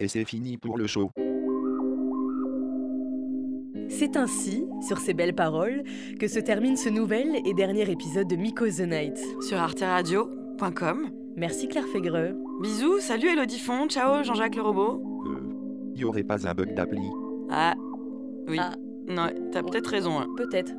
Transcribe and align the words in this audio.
Et 0.00 0.08
c'est 0.08 0.24
fini 0.24 0.56
pour 0.58 0.76
le 0.76 0.86
show. 0.86 1.10
C'est 3.88 4.16
ainsi, 4.16 4.64
sur 4.86 4.98
ces 4.98 5.14
belles 5.14 5.34
paroles, 5.34 5.84
que 6.18 6.26
se 6.26 6.40
termine 6.40 6.76
ce 6.76 6.88
nouvel 6.88 7.36
et 7.46 7.54
dernier 7.54 7.88
épisode 7.90 8.26
de 8.28 8.34
Miko 8.36 8.66
the 8.66 8.80
Night. 8.80 9.18
Sur 9.40 9.58
arteradio.com. 9.58 11.10
Merci 11.36 11.68
Claire 11.68 11.86
Fégreux. 11.88 12.34
Bisous, 12.60 12.98
salut 13.00 13.28
Elodie 13.28 13.58
Font, 13.58 13.88
ciao 13.88 14.22
Jean-Jacques 14.24 14.56
le 14.56 14.62
robot. 14.62 15.02
Euh, 15.26 15.92
y 15.94 16.04
aurait 16.04 16.22
pas 16.24 16.46
un 16.48 16.54
bug 16.54 16.74
d'appli? 16.74 17.02
Ah, 17.50 17.74
oui. 18.48 18.58
Ah. 18.60 18.74
Non, 19.08 19.26
t'as 19.52 19.62
peut-être 19.62 19.88
raison. 19.90 20.18
hein. 20.18 20.26
Peut-être. 20.36 20.72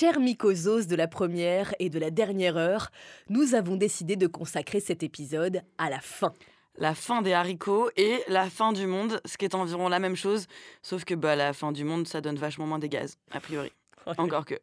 Chers 0.00 0.18
mycosos 0.18 0.86
de 0.86 0.96
la 0.96 1.08
première 1.08 1.74
et 1.78 1.90
de 1.90 1.98
la 1.98 2.10
dernière 2.10 2.56
heure, 2.56 2.90
nous 3.28 3.54
avons 3.54 3.76
décidé 3.76 4.16
de 4.16 4.26
consacrer 4.26 4.80
cet 4.80 5.02
épisode 5.02 5.60
à 5.76 5.90
la 5.90 6.00
fin. 6.00 6.32
La 6.78 6.94
fin 6.94 7.20
des 7.20 7.34
haricots 7.34 7.90
et 7.98 8.20
la 8.26 8.48
fin 8.48 8.72
du 8.72 8.86
monde, 8.86 9.20
ce 9.26 9.36
qui 9.36 9.44
est 9.44 9.54
environ 9.54 9.90
la 9.90 9.98
même 9.98 10.16
chose, 10.16 10.46
sauf 10.80 11.04
que 11.04 11.12
bah, 11.12 11.36
la 11.36 11.52
fin 11.52 11.70
du 11.70 11.84
monde, 11.84 12.08
ça 12.08 12.22
donne 12.22 12.36
vachement 12.36 12.66
moins 12.66 12.78
des 12.78 12.88
gaz, 12.88 13.18
a 13.30 13.40
priori. 13.40 13.72
Encore 14.16 14.46
que. 14.46 14.54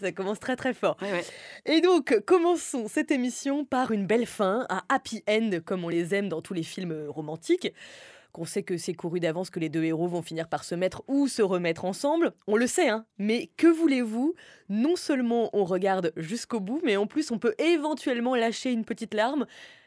Ça 0.00 0.10
commence 0.12 0.40
très 0.40 0.56
très 0.56 0.72
fort. 0.72 0.96
Ouais, 1.02 1.12
ouais. 1.12 1.24
Et 1.66 1.82
donc, 1.82 2.18
commençons 2.24 2.88
cette 2.88 3.10
émission 3.10 3.66
par 3.66 3.90
une 3.90 4.06
belle 4.06 4.24
fin, 4.24 4.64
un 4.70 4.80
happy 4.88 5.22
end 5.28 5.50
comme 5.66 5.84
on 5.84 5.90
les 5.90 6.14
aime 6.14 6.30
dans 6.30 6.40
tous 6.40 6.54
les 6.54 6.62
films 6.62 7.08
romantiques. 7.10 7.74
Qu'on 8.32 8.44
sait 8.44 8.62
que 8.62 8.76
c'est 8.76 8.94
couru 8.94 9.20
d'avance 9.20 9.50
que 9.50 9.60
les 9.60 9.68
deux 9.68 9.84
héros 9.84 10.06
vont 10.06 10.22
finir 10.22 10.48
par 10.48 10.64
se 10.64 10.74
mettre 10.74 11.02
ou 11.08 11.26
se 11.26 11.42
remettre 11.42 11.84
ensemble. 11.84 12.32
On 12.46 12.56
le 12.56 12.66
sait, 12.66 12.88
hein. 12.88 13.06
Mais 13.18 13.50
que 13.56 13.66
voulez-vous? 13.66 14.34
Non 14.68 14.96
seulement 14.96 15.50
on 15.52 15.64
regarde 15.64 16.12
jusqu'au 16.16 16.60
bout, 16.60 16.80
mais 16.84 16.96
en 16.96 17.06
plus 17.06 17.30
on 17.30 17.38
peut 17.38 17.54
éventuellement 17.58 18.34
lâcher 18.34 18.70
une 18.70 18.84
petite 18.84 19.14
larme 19.14 19.46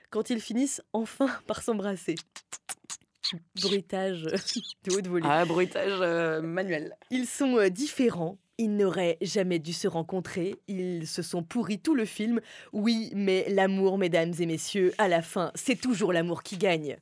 quand 0.09 0.29
ils 0.29 0.41
finissent 0.41 0.81
enfin 0.93 1.27
par 1.47 1.61
s'embrasser. 1.63 2.15
Bruitage 3.61 4.23
de 4.23 4.93
haute 4.93 5.07
volée. 5.07 5.27
Ah, 5.27 5.45
bruitage 5.45 5.99
euh, 6.01 6.41
manuel. 6.41 6.95
Ils 7.09 7.25
sont 7.25 7.57
euh, 7.57 7.69
différents. 7.69 8.37
Ils 8.59 8.75
n'auraient 8.75 9.17
jamais 9.21 9.57
dû 9.57 9.73
se 9.73 9.87
rencontrer. 9.87 10.55
Ils 10.67 11.07
se 11.07 11.23
sont 11.23 11.41
pourris 11.41 11.79
tout 11.79 11.95
le 11.95 12.05
film. 12.05 12.39
Oui, 12.71 13.11
mais 13.15 13.45
l'amour, 13.49 13.97
mesdames 13.97 14.33
et 14.37 14.45
messieurs, 14.45 14.93
à 14.99 15.07
la 15.07 15.23
fin, 15.23 15.51
c'est 15.55 15.79
toujours 15.79 16.13
l'amour 16.13 16.43
qui 16.43 16.57
gagne. 16.57 16.97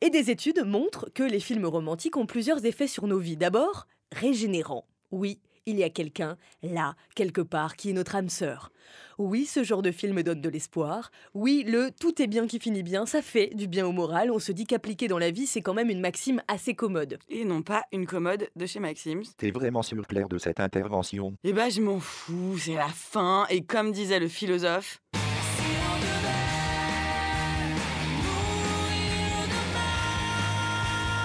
Et 0.00 0.10
des 0.10 0.30
études 0.30 0.64
montrent 0.64 1.08
que 1.14 1.22
les 1.22 1.40
films 1.40 1.66
romantiques 1.66 2.16
ont 2.16 2.26
plusieurs 2.26 2.64
effets 2.66 2.86
sur 2.86 3.06
nos 3.06 3.18
vies. 3.18 3.36
D'abord, 3.36 3.86
régénérants. 4.12 4.86
Oui, 5.10 5.40
il 5.64 5.78
y 5.78 5.84
a 5.84 5.90
quelqu'un, 5.90 6.36
là, 6.62 6.94
quelque 7.14 7.40
part, 7.40 7.76
qui 7.76 7.90
est 7.90 7.92
notre 7.92 8.14
âme 8.14 8.28
sœur. 8.28 8.70
Oui, 9.18 9.46
ce 9.46 9.64
genre 9.64 9.82
de 9.82 9.90
film 9.90 10.22
donne 10.22 10.40
de 10.40 10.48
l'espoir. 10.48 11.10
Oui, 11.34 11.64
le 11.66 11.90
tout 11.90 12.20
est 12.20 12.26
bien 12.26 12.46
qui 12.46 12.60
finit 12.60 12.82
bien, 12.82 13.06
ça 13.06 13.22
fait 13.22 13.54
du 13.54 13.66
bien 13.66 13.86
au 13.86 13.92
moral. 13.92 14.30
On 14.30 14.38
se 14.38 14.52
dit 14.52 14.66
qu'appliquer 14.66 15.08
dans 15.08 15.18
la 15.18 15.30
vie, 15.30 15.46
c'est 15.46 15.62
quand 15.62 15.74
même 15.74 15.90
une 15.90 16.00
maxime 16.00 16.42
assez 16.46 16.74
commode. 16.74 17.18
Et 17.28 17.44
non 17.44 17.62
pas 17.62 17.84
une 17.92 18.06
commode 18.06 18.48
de 18.54 18.66
chez 18.66 18.78
Maxime. 18.78 19.22
T'es 19.38 19.50
vraiment 19.50 19.82
sûr 19.82 20.06
Claire 20.06 20.28
de 20.28 20.38
cette 20.38 20.60
intervention? 20.60 21.34
Eh 21.42 21.52
bah, 21.52 21.70
je 21.70 21.80
m'en 21.80 21.98
fous, 21.98 22.58
c'est 22.58 22.74
la 22.74 22.88
fin. 22.88 23.46
Et 23.48 23.64
comme 23.64 23.92
disait 23.92 24.20
le 24.20 24.28
philosophe. 24.28 25.00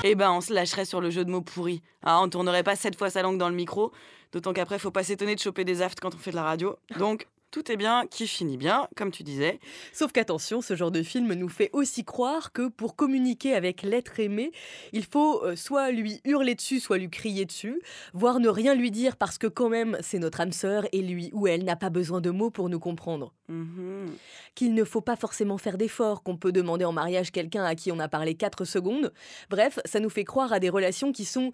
Eh 0.04 0.16
ben, 0.16 0.32
on 0.32 0.42
se 0.42 0.52
lâcherait 0.54 0.86
sur 0.86 1.00
le 1.00 1.12
jeu 1.12 1.24
de 1.24 1.30
mots 1.30 1.42
pourri. 1.42 1.84
Ah, 2.04 2.22
on 2.22 2.30
tournerait 2.30 2.64
pas 2.64 2.76
sept 2.76 2.98
fois 2.98 3.10
sa 3.10 3.22
langue 3.22 3.38
dans 3.38 3.50
le 3.50 3.56
micro. 3.56 3.92
D'autant 4.32 4.54
qu'après, 4.54 4.80
faut 4.80 4.92
pas 4.92 5.04
s'étonner 5.04 5.36
de 5.36 5.40
choper 5.40 5.64
des 5.64 5.82
aftes 5.82 6.00
quand 6.00 6.16
on 6.16 6.18
fait 6.18 6.32
de 6.32 6.38
la 6.38 6.44
radio. 6.44 6.76
Donc, 6.98 7.28
tout 7.52 7.72
est 7.72 7.78
bien 7.78 8.08
qui 8.08 8.28
finit 8.28 8.58
bien, 8.58 8.88
comme 8.96 9.12
tu 9.12 9.24
disais. 9.24 9.60
Sauf 9.94 10.12
qu'attention, 10.12 10.62
ce 10.62 10.76
genre 10.76 10.92
de 10.92 11.04
film 11.04 11.34
nous 11.34 11.50
fait 11.50 11.70
aussi 11.74 12.04
croire 12.04 12.52
que 12.52 12.70
pour 12.70 12.96
communiquer 12.96 13.54
avec 13.54 13.84
l'être 13.84 14.20
aimé, 14.20 14.52
il 14.94 15.06
faut 15.06 15.44
euh, 15.44 15.56
soit 15.56 15.92
lui 15.92 16.22
hurler 16.24 16.56
dessus, 16.56 16.80
soit 16.80 16.98
lui 16.98 17.10
crier 17.10 17.46
dessus, 17.46 17.82
voire 18.14 18.40
ne 18.40 18.50
rien 18.50 18.74
lui 18.74 18.90
dire 18.90 19.18
parce 19.18 19.38
que 19.38 19.48
quand 19.48 19.70
même 19.70 19.98
c'est 20.02 20.20
notre 20.20 20.42
âme 20.42 20.52
sœur 20.52 20.88
et 20.94 21.02
lui 21.02 21.30
ou 21.34 21.48
elle 21.48 21.66
n'a 21.66 21.76
pas 21.76 21.90
besoin 21.90 22.22
de 22.22 22.30
mots 22.30 22.50
pour 22.50 22.70
nous 22.70 22.80
comprendre. 22.80 23.34
Mhm. 23.50 24.16
Qu'il 24.56 24.74
ne 24.74 24.84
faut 24.84 25.02
pas 25.02 25.18
forcément 25.18 25.58
faire 25.58 25.78
d'efforts, 25.78 26.24
qu'on 26.24 26.38
peut 26.38 26.52
demander 26.52 26.86
en 26.86 26.94
mariage 26.94 27.32
quelqu'un 27.32 27.66
à 27.66 27.76
qui 27.76 27.92
on 27.92 28.00
a 28.00 28.08
parlé 28.08 28.36
4 28.36 28.66
secondes. 28.66 29.14
Bref, 29.50 29.80
ça 29.86 30.00
nous 30.00 30.10
fait 30.10 30.24
croire 30.24 30.54
à 30.54 30.60
des 30.60 30.70
relations 30.70 31.12
qui 31.12 31.26
sont 31.26 31.52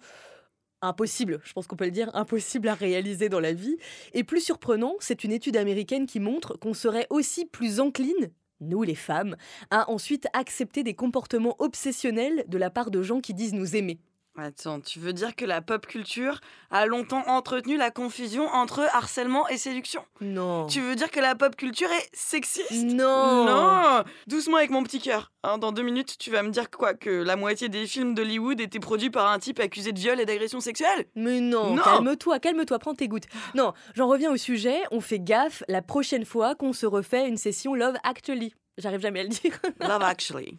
impossibles, 0.82 1.40
je 1.44 1.52
pense 1.52 1.66
qu'on 1.66 1.76
peut 1.76 1.84
le 1.84 1.90
dire, 1.90 2.10
impossibles 2.14 2.68
à 2.68 2.74
réaliser 2.74 3.28
dans 3.28 3.40
la 3.40 3.52
vie. 3.52 3.76
Et 4.14 4.24
plus 4.24 4.40
surprenant, 4.40 4.94
c'est 5.00 5.24
une 5.24 5.32
étude 5.32 5.56
américaine 5.56 6.06
qui 6.06 6.20
montre 6.20 6.58
qu'on 6.58 6.74
serait 6.74 7.06
aussi 7.10 7.44
plus 7.44 7.80
encline, 7.80 8.30
nous 8.60 8.82
les 8.82 8.94
femmes, 8.94 9.36
à 9.70 9.90
ensuite 9.90 10.26
accepter 10.32 10.82
des 10.82 10.94
comportements 10.94 11.56
obsessionnels 11.58 12.44
de 12.48 12.58
la 12.58 12.70
part 12.70 12.90
de 12.90 13.02
gens 13.02 13.20
qui 13.20 13.34
disent 13.34 13.54
nous 13.54 13.76
aimer. 13.76 14.00
Attends, 14.40 14.80
tu 14.80 15.00
veux 15.00 15.12
dire 15.12 15.34
que 15.34 15.44
la 15.44 15.60
pop 15.62 15.84
culture 15.84 16.40
a 16.70 16.86
longtemps 16.86 17.24
entretenu 17.26 17.76
la 17.76 17.90
confusion 17.90 18.46
entre 18.46 18.86
harcèlement 18.92 19.48
et 19.48 19.58
séduction? 19.58 20.04
Non. 20.20 20.66
Tu 20.68 20.80
veux 20.80 20.94
dire 20.94 21.10
que 21.10 21.18
la 21.18 21.34
pop 21.34 21.56
culture 21.56 21.90
est 21.90 22.08
sexiste? 22.12 22.70
Non. 22.70 23.44
Non 23.46 24.04
Doucement 24.28 24.58
avec 24.58 24.70
mon 24.70 24.84
petit 24.84 25.00
cœur. 25.00 25.32
hein. 25.42 25.58
dans 25.58 25.72
deux 25.72 25.82
minutes, 25.82 26.18
tu 26.18 26.30
vas 26.30 26.44
me 26.44 26.50
dire 26.50 26.70
quoi 26.70 26.94
Que 26.94 27.10
la 27.10 27.34
moitié 27.34 27.68
des 27.68 27.84
films 27.88 28.14
d'Hollywood 28.14 28.60
étaient 28.60 28.78
produits 28.78 29.10
par 29.10 29.26
un 29.32 29.40
type 29.40 29.58
accusé 29.58 29.90
de 29.90 29.98
viol 29.98 30.20
et 30.20 30.24
d'agression 30.24 30.60
sexuelle? 30.60 31.06
Mais 31.16 31.40
non, 31.40 31.74
Non. 31.74 31.82
calme-toi, 31.82 32.38
calme-toi, 32.38 32.78
prends 32.78 32.94
tes 32.94 33.08
gouttes. 33.08 33.26
Non, 33.56 33.72
j'en 33.96 34.06
reviens 34.06 34.30
au 34.30 34.36
sujet, 34.36 34.82
on 34.92 35.00
fait 35.00 35.18
gaffe 35.18 35.64
la 35.66 35.82
prochaine 35.82 36.24
fois 36.24 36.54
qu'on 36.54 36.72
se 36.72 36.86
refait 36.86 37.26
une 37.26 37.38
session 37.38 37.74
Love 37.74 37.96
Actually. 38.04 38.54
J'arrive 38.76 39.00
jamais 39.00 39.18
à 39.18 39.22
le 39.24 39.28
dire. 39.30 39.58
Love 39.80 40.02
Actually. 40.04 40.56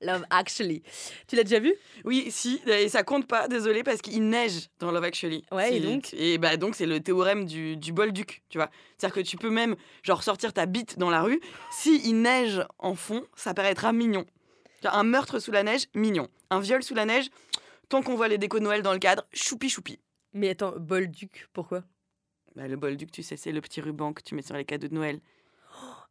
Love 0.00 0.24
Actually. 0.30 0.82
Tu 1.26 1.36
l'as 1.36 1.44
déjà 1.44 1.60
vu? 1.60 1.74
Oui, 2.04 2.28
si, 2.30 2.60
et 2.66 2.88
ça 2.88 3.02
compte 3.02 3.26
pas, 3.26 3.48
désolé, 3.48 3.82
parce 3.82 4.00
qu'il 4.00 4.28
neige 4.28 4.68
dans 4.78 4.90
Love 4.90 5.04
Actually. 5.04 5.44
Ouais, 5.52 5.76
et 5.76 5.80
donc? 5.80 6.14
Et 6.14 6.38
bah 6.38 6.56
donc 6.56 6.74
c'est 6.74 6.86
le 6.86 7.00
théorème 7.00 7.44
du, 7.44 7.76
du 7.76 7.92
bol-duc, 7.92 8.42
tu 8.48 8.58
vois. 8.58 8.70
C'est-à-dire 8.96 9.14
que 9.14 9.20
tu 9.20 9.36
peux 9.36 9.50
même, 9.50 9.76
genre, 10.02 10.22
sortir 10.22 10.52
ta 10.52 10.66
bite 10.66 10.98
dans 10.98 11.10
la 11.10 11.22
rue. 11.22 11.40
Si 11.70 12.00
il 12.04 12.22
neige 12.22 12.62
en 12.78 12.94
fond, 12.94 13.24
ça 13.36 13.54
paraîtra 13.54 13.92
mignon. 13.92 14.24
Un 14.84 15.04
meurtre 15.04 15.38
sous 15.38 15.52
la 15.52 15.62
neige, 15.62 15.86
mignon. 15.94 16.28
Un 16.48 16.60
viol 16.60 16.82
sous 16.82 16.94
la 16.94 17.04
neige, 17.04 17.28
tant 17.88 18.02
qu'on 18.02 18.14
voit 18.14 18.28
les 18.28 18.38
décos 18.38 18.58
de 18.58 18.64
Noël 18.64 18.82
dans 18.82 18.92
le 18.94 18.98
cadre, 18.98 19.26
choupi 19.32 19.68
choupi. 19.68 19.98
Mais 20.32 20.48
attends, 20.50 20.74
Bolduc, 20.76 21.48
pourquoi? 21.52 21.82
Bah, 22.56 22.66
le 22.66 22.76
bol-duc, 22.76 23.12
tu 23.12 23.22
sais, 23.22 23.36
c'est 23.36 23.52
le 23.52 23.60
petit 23.60 23.80
ruban 23.80 24.12
que 24.12 24.22
tu 24.22 24.34
mets 24.34 24.42
sur 24.42 24.56
les 24.56 24.64
cadeaux 24.64 24.88
de 24.88 24.94
Noël. 24.94 25.20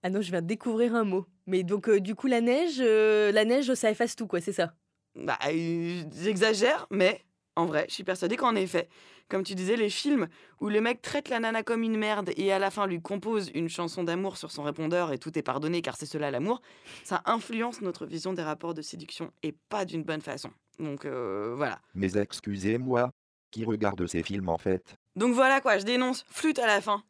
Ah 0.03 0.09
non, 0.09 0.21
je 0.21 0.31
viens 0.31 0.41
de 0.41 0.47
découvrir 0.47 0.95
un 0.95 1.03
mot. 1.03 1.25
Mais 1.45 1.63
donc, 1.63 1.89
euh, 1.89 1.99
du 1.99 2.15
coup, 2.15 2.27
la 2.27 2.41
neige, 2.41 2.77
euh, 2.79 3.31
la 3.31 3.45
neige, 3.45 3.73
ça 3.73 3.91
efface 3.91 4.15
tout, 4.15 4.27
quoi, 4.27 4.39
c'est 4.39 4.53
ça? 4.53 4.73
Bah, 5.15 5.37
euh, 5.47 6.03
j'exagère, 6.21 6.87
mais 6.89 7.21
en 7.55 7.65
vrai, 7.65 7.85
je 7.89 7.95
suis 7.95 8.03
persuadée 8.03 8.37
qu'en 8.37 8.55
effet, 8.55 8.87
comme 9.27 9.43
tu 9.43 9.55
disais, 9.55 9.75
les 9.75 9.89
films 9.89 10.27
où 10.61 10.69
le 10.69 10.79
mec 10.79 11.01
traite 11.01 11.29
la 11.29 11.39
nana 11.39 11.61
comme 11.63 11.83
une 11.83 11.97
merde 11.97 12.31
et 12.37 12.51
à 12.53 12.59
la 12.59 12.71
fin 12.71 12.87
lui 12.87 13.01
compose 13.01 13.51
une 13.53 13.67
chanson 13.67 14.03
d'amour 14.03 14.37
sur 14.37 14.51
son 14.51 14.63
répondeur 14.63 15.11
et 15.11 15.17
tout 15.19 15.37
est 15.37 15.43
pardonné 15.43 15.81
car 15.81 15.97
c'est 15.97 16.05
cela 16.05 16.31
l'amour, 16.31 16.61
ça 17.03 17.21
influence 17.25 17.81
notre 17.81 18.05
vision 18.05 18.33
des 18.33 18.41
rapports 18.41 18.73
de 18.73 18.81
séduction 18.81 19.31
et 19.43 19.51
pas 19.69 19.85
d'une 19.85 20.03
bonne 20.03 20.21
façon. 20.21 20.49
Donc 20.79 21.05
euh, 21.05 21.53
voilà. 21.55 21.79
Mais 21.93 22.17
excusez-moi. 22.17 23.11
Qui 23.51 23.65
regarde 23.65 24.05
ces 24.05 24.21
films 24.21 24.47
en 24.47 24.59
fait? 24.59 24.95
Donc 25.15 25.33
voilà 25.33 25.59
quoi, 25.59 25.79
je 25.79 25.83
dénonce, 25.83 26.23
flûte 26.29 26.59
à 26.59 26.67
la 26.67 26.81
fin. 26.81 27.03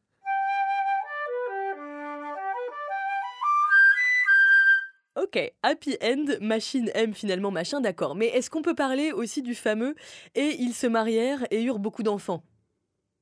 Ok, 5.15 5.39
happy 5.63 5.97
end, 6.01 6.25
machine 6.39 6.91
aime 6.93 7.13
finalement 7.13 7.51
machin, 7.51 7.81
d'accord. 7.81 8.15
Mais 8.15 8.27
est-ce 8.27 8.49
qu'on 8.49 8.61
peut 8.61 8.75
parler 8.75 9.11
aussi 9.11 9.41
du 9.41 9.55
fameux 9.55 9.95
et 10.35 10.55
ils 10.59 10.73
se 10.73 10.87
marièrent 10.87 11.45
et 11.51 11.63
eurent 11.63 11.79
beaucoup 11.79 12.03
d'enfants 12.03 12.43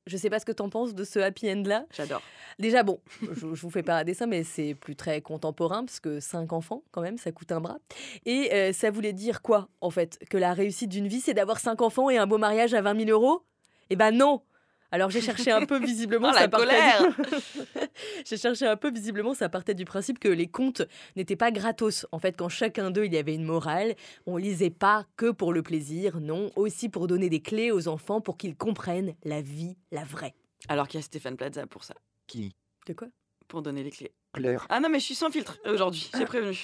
Je 0.06 0.16
sais 0.16 0.30
pas 0.30 0.38
ce 0.38 0.44
que 0.44 0.52
t'en 0.52 0.68
penses 0.68 0.94
de 0.94 1.02
ce 1.02 1.18
happy 1.18 1.50
end 1.50 1.62
là. 1.64 1.86
J'adore. 1.96 2.22
Déjà, 2.58 2.82
bon, 2.82 3.00
je, 3.22 3.54
je 3.54 3.62
vous 3.62 3.70
fais 3.70 3.82
pas 3.82 3.98
un 3.98 4.04
dessin, 4.04 4.26
mais 4.26 4.44
c'est 4.44 4.74
plus 4.74 4.96
très 4.96 5.20
contemporain, 5.22 5.84
parce 5.84 5.98
que 6.00 6.20
cinq 6.20 6.52
enfants, 6.52 6.82
quand 6.92 7.02
même, 7.02 7.18
ça 7.18 7.32
coûte 7.32 7.52
un 7.52 7.60
bras. 7.60 7.78
Et 8.26 8.52
euh, 8.52 8.72
ça 8.72 8.90
voulait 8.90 9.12
dire 9.12 9.42
quoi, 9.42 9.68
en 9.80 9.90
fait? 9.90 10.18
Que 10.28 10.36
la 10.36 10.52
réussite 10.54 10.90
d'une 10.90 11.08
vie, 11.08 11.20
c'est 11.20 11.34
d'avoir 11.34 11.58
cinq 11.58 11.82
enfants 11.82 12.10
et 12.10 12.18
un 12.18 12.26
beau 12.26 12.38
mariage 12.38 12.74
à 12.74 12.82
20 12.82 13.06
000 13.06 13.10
euros? 13.10 13.44
Eh 13.90 13.96
ben 13.96 14.10
non 14.10 14.42
alors 14.90 15.10
j'ai 15.10 15.20
cherché 15.20 15.50
un 15.50 15.66
peu 15.66 15.78
visiblement 15.84 16.28
Oh, 16.30 16.34
ça 16.34 16.40
la 16.40 16.48
partait 16.48 16.66
colère. 16.66 17.02
J'ai 18.24 18.36
cherché 18.36 18.66
un 18.66 18.76
peu 18.76 18.90
visiblement 18.90 19.34
ça 19.34 19.48
partait 19.48 19.74
du 19.74 19.84
principe 19.84 20.18
que 20.18 20.28
les 20.28 20.46
contes 20.48 20.82
n'étaient 21.16 21.36
pas 21.36 21.50
gratos. 21.50 22.06
En 22.12 22.18
fait 22.18 22.36
quand 22.36 22.48
chacun 22.48 22.90
d'eux 22.90 23.04
il 23.04 23.12
y 23.12 23.18
avait 23.18 23.34
une 23.34 23.44
morale 23.44 23.94
on 24.26 24.36
lisait 24.36 24.70
pas 24.70 25.06
que 25.16 25.30
pour 25.30 25.52
le 25.52 25.62
plaisir 25.62 26.20
non 26.20 26.50
aussi 26.56 26.88
pour 26.88 27.06
donner 27.06 27.28
des 27.28 27.40
clés 27.40 27.70
aux 27.70 27.88
enfants 27.88 28.20
pour 28.20 28.36
qu'ils 28.36 28.56
comprennent 28.56 29.14
la 29.24 29.40
vie 29.42 29.76
la 29.90 30.04
vraie. 30.04 30.34
Alors 30.68 30.88
qu'il 30.88 30.98
y 30.98 31.02
a 31.02 31.04
Stéphane 31.04 31.36
Plaza 31.36 31.66
pour 31.66 31.84
ça, 31.84 31.94
Qui? 32.26 32.54
De 32.86 32.92
quoi? 32.92 33.08
Pour 33.46 33.62
donner 33.62 33.82
les 33.82 33.90
clés. 33.90 34.12
Claire. 34.32 34.66
Ah 34.68 34.80
non 34.80 34.88
mais 34.90 34.98
je 35.00 35.04
suis 35.06 35.14
sans 35.14 35.30
filtre 35.30 35.58
aujourd'hui, 35.66 36.10
j'ai 36.16 36.26
prévenu. 36.26 36.58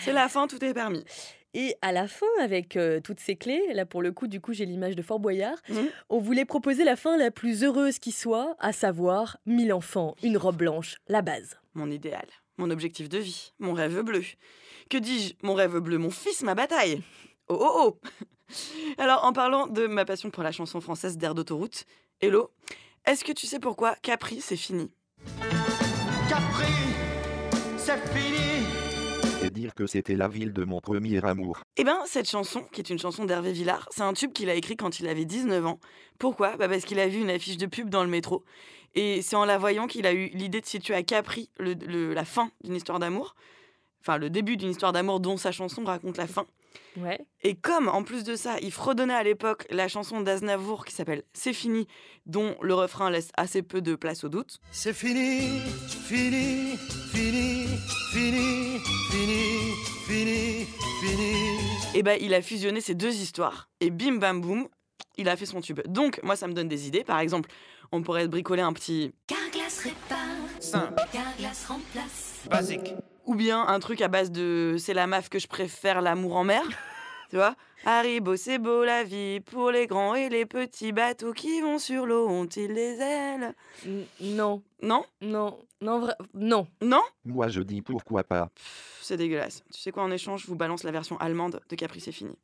C'est 0.00 0.12
la 0.12 0.28
fin, 0.28 0.46
tout 0.46 0.62
est 0.62 0.74
permis. 0.74 1.04
Et 1.54 1.76
à 1.82 1.92
la 1.92 2.08
fin, 2.08 2.26
avec 2.40 2.76
euh, 2.76 3.00
toutes 3.00 3.20
ces 3.20 3.36
clés, 3.36 3.62
là 3.74 3.84
pour 3.84 4.00
le 4.02 4.10
coup, 4.12 4.26
du 4.26 4.40
coup, 4.40 4.52
j'ai 4.54 4.64
l'image 4.64 4.96
de 4.96 5.02
Fort 5.02 5.20
Boyard, 5.20 5.58
Mhm. 5.68 5.88
on 6.08 6.18
voulait 6.18 6.44
proposer 6.46 6.82
la 6.84 6.96
fin 6.96 7.16
la 7.18 7.30
plus 7.30 7.62
heureuse 7.64 7.98
qui 7.98 8.10
soit, 8.12 8.56
à 8.58 8.72
savoir 8.72 9.36
1000 9.46 9.72
enfants, 9.72 10.14
une 10.22 10.36
robe 10.38 10.56
blanche, 10.56 10.96
la 11.08 11.20
base. 11.22 11.58
Mon 11.74 11.90
idéal. 11.90 12.26
mon 12.58 12.70
objectif 12.70 13.08
de 13.08 13.18
vie, 13.18 13.52
mon 13.58 13.72
rêve 13.72 14.00
bleu. 14.02 14.22
Que 14.90 14.98
dis-je 14.98 15.34
Mon 15.42 15.54
rêve 15.54 15.78
bleu, 15.78 15.98
mon 15.98 16.10
fils, 16.10 16.42
ma 16.42 16.54
bataille. 16.54 17.02
Oh 17.48 17.56
oh 17.60 17.72
oh 18.04 18.08
Alors, 18.98 19.24
en 19.24 19.32
parlant 19.32 19.66
de 19.66 19.86
ma 19.86 20.04
passion 20.04 20.30
pour 20.30 20.42
la 20.42 20.52
chanson 20.52 20.80
française 20.80 21.16
d'air 21.18 21.34
d'autoroute, 21.34 21.84
Hello, 22.20 22.50
est-ce 23.06 23.24
que 23.24 23.32
tu 23.32 23.46
sais 23.46 23.58
pourquoi 23.58 23.96
Capri, 24.02 24.40
c'est 24.40 24.56
fini? 24.56 24.90
Capri, 26.28 26.72
c'est 27.78 27.98
fini. 28.10 28.81
Dire 29.52 29.74
que 29.74 29.86
c'était 29.86 30.16
la 30.16 30.28
ville 30.28 30.54
de 30.54 30.64
mon 30.64 30.80
premier 30.80 31.22
amour. 31.24 31.60
Eh 31.76 31.84
ben, 31.84 31.98
cette 32.06 32.28
chanson, 32.28 32.62
qui 32.72 32.80
est 32.80 32.88
une 32.88 32.98
chanson 32.98 33.26
d'Hervé 33.26 33.52
Villard, 33.52 33.86
c'est 33.90 34.02
un 34.02 34.14
tube 34.14 34.32
qu'il 34.32 34.48
a 34.48 34.54
écrit 34.54 34.76
quand 34.76 34.98
il 34.98 35.06
avait 35.08 35.26
19 35.26 35.66
ans. 35.66 35.78
Pourquoi? 36.18 36.56
Bah 36.56 36.70
Parce 36.70 36.84
qu'il 36.84 36.98
a 36.98 37.06
vu 37.06 37.20
une 37.20 37.28
affiche 37.28 37.58
de 37.58 37.66
pub 37.66 37.90
dans 37.90 38.02
le 38.02 38.08
métro. 38.08 38.44
Et 38.94 39.20
c'est 39.20 39.36
en 39.36 39.44
la 39.44 39.58
voyant 39.58 39.86
qu'il 39.86 40.06
a 40.06 40.14
eu 40.14 40.30
l'idée 40.32 40.62
de 40.62 40.66
situer 40.66 40.94
à 40.94 41.02
Capri 41.02 41.50
la 41.58 42.24
fin 42.24 42.50
d'une 42.64 42.76
histoire 42.76 42.98
d'amour. 42.98 43.34
Enfin, 44.00 44.16
le 44.16 44.30
début 44.30 44.56
d'une 44.56 44.70
histoire 44.70 44.92
d'amour 44.92 45.20
dont 45.20 45.36
sa 45.36 45.52
chanson 45.52 45.84
raconte 45.84 46.16
la 46.16 46.26
fin. 46.26 46.46
Ouais. 46.96 47.20
Et 47.42 47.54
comme, 47.54 47.88
en 47.88 48.02
plus 48.02 48.24
de 48.24 48.36
ça, 48.36 48.56
il 48.60 48.70
fredonnait 48.72 49.14
à 49.14 49.22
l'époque 49.22 49.66
la 49.70 49.88
chanson 49.88 50.20
d'Aznavour 50.20 50.84
qui 50.84 50.94
s'appelle 50.94 51.22
C'est 51.32 51.52
fini, 51.52 51.86
dont 52.26 52.56
le 52.60 52.74
refrain 52.74 53.10
laisse 53.10 53.30
assez 53.36 53.62
peu 53.62 53.80
de 53.80 53.94
place 53.94 54.24
au 54.24 54.28
doute, 54.28 54.58
C'est 54.70 54.92
fini, 54.92 55.60
fini, 55.88 56.76
fini, 57.12 57.66
fini, 58.12 58.78
fini, 59.10 59.58
fini, 60.06 60.66
fini. 61.00 61.58
et 61.94 62.02
ben 62.02 62.18
il 62.20 62.34
a 62.34 62.42
fusionné 62.42 62.80
ces 62.80 62.94
deux 62.94 63.14
histoires. 63.14 63.68
Et 63.80 63.90
bim 63.90 64.16
bam 64.16 64.40
boum, 64.40 64.68
il 65.16 65.28
a 65.28 65.36
fait 65.36 65.46
son 65.46 65.60
tube. 65.60 65.80
Donc, 65.88 66.20
moi, 66.22 66.36
ça 66.36 66.46
me 66.48 66.52
donne 66.54 66.68
des 66.68 66.86
idées. 66.86 67.04
Par 67.04 67.18
exemple, 67.18 67.50
on 67.90 68.02
pourrait 68.02 68.28
bricoler 68.28 68.62
un 68.62 68.72
petit 68.72 69.12
Carglass 69.26 69.80
répare, 69.80 70.18
Simple, 70.60 70.94
Carglass 71.12 71.66
remplace. 71.66 72.40
basique. 72.50 72.94
Ou 73.26 73.34
bien 73.34 73.66
un 73.66 73.78
truc 73.80 74.00
à 74.00 74.08
base 74.08 74.30
de 74.30 74.76
c'est 74.78 74.94
la 74.94 75.06
maf 75.06 75.28
que 75.28 75.38
je 75.38 75.46
préfère 75.48 76.00
l'amour 76.02 76.36
en 76.36 76.44
mer. 76.44 76.62
tu 77.30 77.36
vois 77.36 77.54
Haribo, 77.84 78.36
c'est 78.36 78.58
beau 78.58 78.84
la 78.84 79.02
vie 79.02 79.40
pour 79.40 79.72
les 79.72 79.88
grands 79.88 80.14
et 80.14 80.28
les 80.28 80.46
petits 80.46 80.92
bateaux 80.92 81.32
qui 81.32 81.60
vont 81.60 81.78
sur 81.80 82.06
l'eau 82.06 82.28
ont-ils 82.28 82.72
des 82.72 83.00
ailes? 83.00 83.54
N- 83.84 84.04
non, 84.20 84.62
Non? 84.80 85.04
Non, 85.20 85.58
non, 85.80 86.00
vra- 86.06 86.16
non. 86.34 86.66
Non? 86.80 87.02
Moi 87.24 87.48
je 87.48 87.60
dis 87.60 87.82
pourquoi 87.82 88.22
pas. 88.22 88.50
Pff, 88.54 88.98
C'est 89.02 89.16
dégueulasse. 89.16 89.64
Tu 89.74 89.80
sais 89.80 89.90
quoi, 89.90 90.04
en 90.04 90.12
échange, 90.12 90.42
je 90.42 90.46
vous 90.46 90.54
balance 90.54 90.84
la 90.84 90.92
version 90.92 91.16
allemande 91.18 91.60
de 91.68 91.74
Capri, 91.76 92.00
c'est 92.00 92.12
fini. 92.12 92.36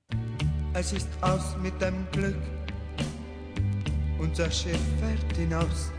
Es 0.74 0.92
ist 0.92 1.08
aus 1.22 1.56
mit 1.62 1.72
dem 1.80 2.04
Glück. 2.12 2.36
Unser 4.20 4.50
Schiff 4.50 4.80
fährt 5.00 5.36
hinaus. 5.36 5.92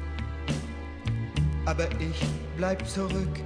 Aber 1.66 1.88
ich 2.02 2.22
bleib 2.58 2.86
zurück. 2.86 3.40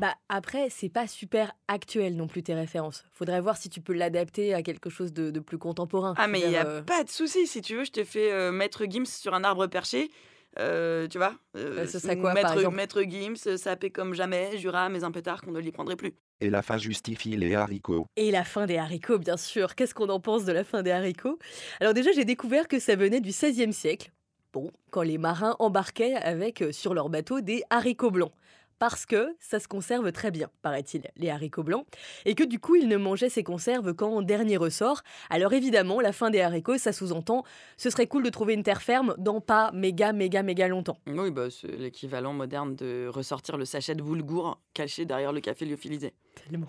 Bah 0.00 0.14
après, 0.28 0.68
c'est 0.70 0.88
pas 0.88 1.06
super 1.06 1.52
actuel 1.68 2.16
non 2.16 2.26
plus 2.26 2.42
tes 2.42 2.54
références. 2.54 3.04
Faudrait 3.12 3.40
voir 3.40 3.56
si 3.56 3.68
tu 3.70 3.80
peux 3.80 3.92
l'adapter 3.92 4.52
à 4.52 4.62
quelque 4.62 4.90
chose 4.90 5.12
de, 5.12 5.30
de 5.30 5.40
plus 5.40 5.58
contemporain. 5.58 6.14
Ah, 6.16 6.26
mais 6.26 6.40
il 6.40 6.48
n'y 6.48 6.56
a 6.56 6.66
euh, 6.66 6.82
pas 6.82 7.04
de 7.04 7.08
souci. 7.10 7.46
Si 7.46 7.62
tu 7.62 7.76
veux, 7.76 7.84
je 7.84 7.92
te 7.92 8.02
fais 8.04 8.32
euh, 8.32 8.50
Maître 8.50 8.84
Gims 8.88 9.06
sur 9.06 9.34
un 9.34 9.44
arbre 9.44 9.66
perché. 9.68 10.10
Euh, 10.58 11.08
tu 11.08 11.18
vois 11.18 11.34
Euh, 11.56 11.86
ce 11.86 11.98
serait 11.98 12.16
ou 12.16 12.20
quoi, 12.20 12.32
par 12.34 12.42
Maître, 12.42 12.58
exemple? 12.58 12.76
Maître 12.76 13.02
Gims, 13.02 13.34
euh, 13.46 13.56
sapé 13.56 13.90
comme 13.90 14.14
jamais, 14.14 14.56
jura 14.58 14.88
mais 14.88 15.04
un 15.04 15.10
pétard 15.10 15.42
qu'on 15.42 15.52
ne 15.52 15.60
l'y 15.60 15.72
prendrait 15.72 15.96
plus. 15.96 16.14
Et 16.40 16.50
la 16.50 16.62
fin 16.62 16.78
justifie 16.78 17.36
les 17.36 17.54
haricots. 17.54 18.06
Et 18.16 18.30
la 18.30 18.44
fin 18.44 18.66
des 18.66 18.76
haricots, 18.78 19.18
bien 19.18 19.36
sûr. 19.36 19.74
Qu'est-ce 19.76 19.94
qu'on 19.94 20.08
en 20.08 20.20
pense 20.20 20.44
de 20.44 20.52
la 20.52 20.64
fin 20.64 20.82
des 20.82 20.90
haricots? 20.90 21.38
Alors 21.80 21.94
déjà, 21.94 22.10
j'ai 22.12 22.24
découvert 22.24 22.66
que 22.68 22.78
ça 22.80 22.96
venait 22.96 23.20
du 23.20 23.30
XVIe 23.30 23.72
siècle. 23.72 24.10
Bon, 24.52 24.70
quand 24.90 25.02
les 25.02 25.18
marins 25.18 25.56
embarquaient 25.58 26.14
avec 26.14 26.62
euh, 26.62 26.70
sur 26.72 26.94
leur 26.94 27.08
bateau 27.08 27.40
des 27.40 27.62
haricots 27.70 28.10
blancs. 28.12 28.32
Parce 28.78 29.06
que 29.06 29.34
ça 29.40 29.60
se 29.60 29.68
conserve 29.68 30.10
très 30.12 30.30
bien, 30.30 30.50
paraît-il, 30.62 31.02
les 31.16 31.30
haricots 31.30 31.62
blancs. 31.62 31.86
Et 32.24 32.34
que 32.34 32.44
du 32.44 32.58
coup, 32.58 32.76
ils 32.76 32.88
ne 32.88 32.96
mangeaient 32.96 33.28
ces 33.28 33.44
conserves 33.44 33.94
qu'en 33.94 34.22
dernier 34.22 34.56
ressort. 34.56 35.02
Alors 35.30 35.52
évidemment, 35.52 36.00
la 36.00 36.12
fin 36.12 36.30
des 36.30 36.40
haricots, 36.40 36.78
ça 36.78 36.92
sous-entend, 36.92 37.44
ce 37.76 37.90
serait 37.90 38.06
cool 38.06 38.22
de 38.22 38.30
trouver 38.30 38.54
une 38.54 38.62
terre 38.62 38.82
ferme 38.82 39.14
dans 39.18 39.40
pas 39.40 39.70
méga, 39.72 40.12
méga, 40.12 40.42
méga 40.42 40.68
longtemps. 40.68 40.98
Oui, 41.06 41.30
bah, 41.30 41.50
c'est 41.50 41.76
l'équivalent 41.76 42.32
moderne 42.32 42.74
de 42.76 43.08
ressortir 43.08 43.56
le 43.56 43.64
sachet 43.64 43.94
de 43.94 44.02
boulgour 44.02 44.60
caché 44.72 45.04
derrière 45.04 45.32
le 45.32 45.40
café 45.40 45.64
lyophilisé. 45.64 46.14
Tellement. 46.48 46.66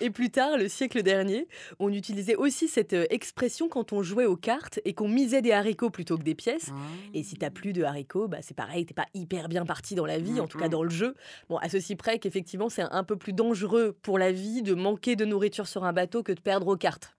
Et 0.00 0.10
plus 0.10 0.30
tard, 0.30 0.58
le 0.58 0.68
siècle 0.68 1.02
dernier, 1.02 1.48
on 1.78 1.90
utilisait 1.90 2.36
aussi 2.36 2.68
cette 2.68 2.92
euh, 2.92 3.06
expression 3.08 3.68
quand 3.70 3.94
on 3.94 4.02
jouait 4.02 4.26
aux 4.26 4.36
cartes 4.36 4.78
et 4.84 4.92
qu'on 4.92 5.08
misait 5.08 5.40
des 5.40 5.52
haricots 5.52 5.88
plutôt 5.88 6.18
que 6.18 6.22
des 6.22 6.34
pièces. 6.34 6.70
Et 7.14 7.22
si 7.22 7.36
t'as 7.36 7.48
plus 7.50 7.72
de 7.72 7.82
haricots, 7.82 8.28
bah 8.28 8.38
c'est 8.42 8.54
pareil, 8.56 8.84
t'es 8.84 8.92
pas 8.92 9.06
hyper 9.14 9.48
bien 9.48 9.64
parti 9.64 9.94
dans 9.94 10.04
la 10.04 10.18
vie, 10.18 10.38
en 10.38 10.46
tout 10.46 10.58
cas 10.58 10.66
Mhm. 10.66 10.70
dans 10.70 10.82
le 10.82 10.90
jeu. 10.90 11.14
Bon, 11.48 11.56
à 11.56 11.68
ceci 11.70 11.96
près 11.96 12.18
qu'effectivement, 12.18 12.68
c'est 12.68 12.82
un 12.82 13.04
peu 13.04 13.16
plus 13.16 13.32
dangereux 13.32 13.96
pour 14.02 14.18
la 14.18 14.32
vie 14.32 14.60
de 14.62 14.74
manquer 14.74 15.16
de 15.16 15.24
nourriture 15.24 15.66
sur 15.66 15.84
un 15.84 15.94
bateau 15.94 16.22
que 16.22 16.32
de 16.32 16.40
perdre 16.40 16.68
aux 16.68 16.76
cartes. 16.76 17.16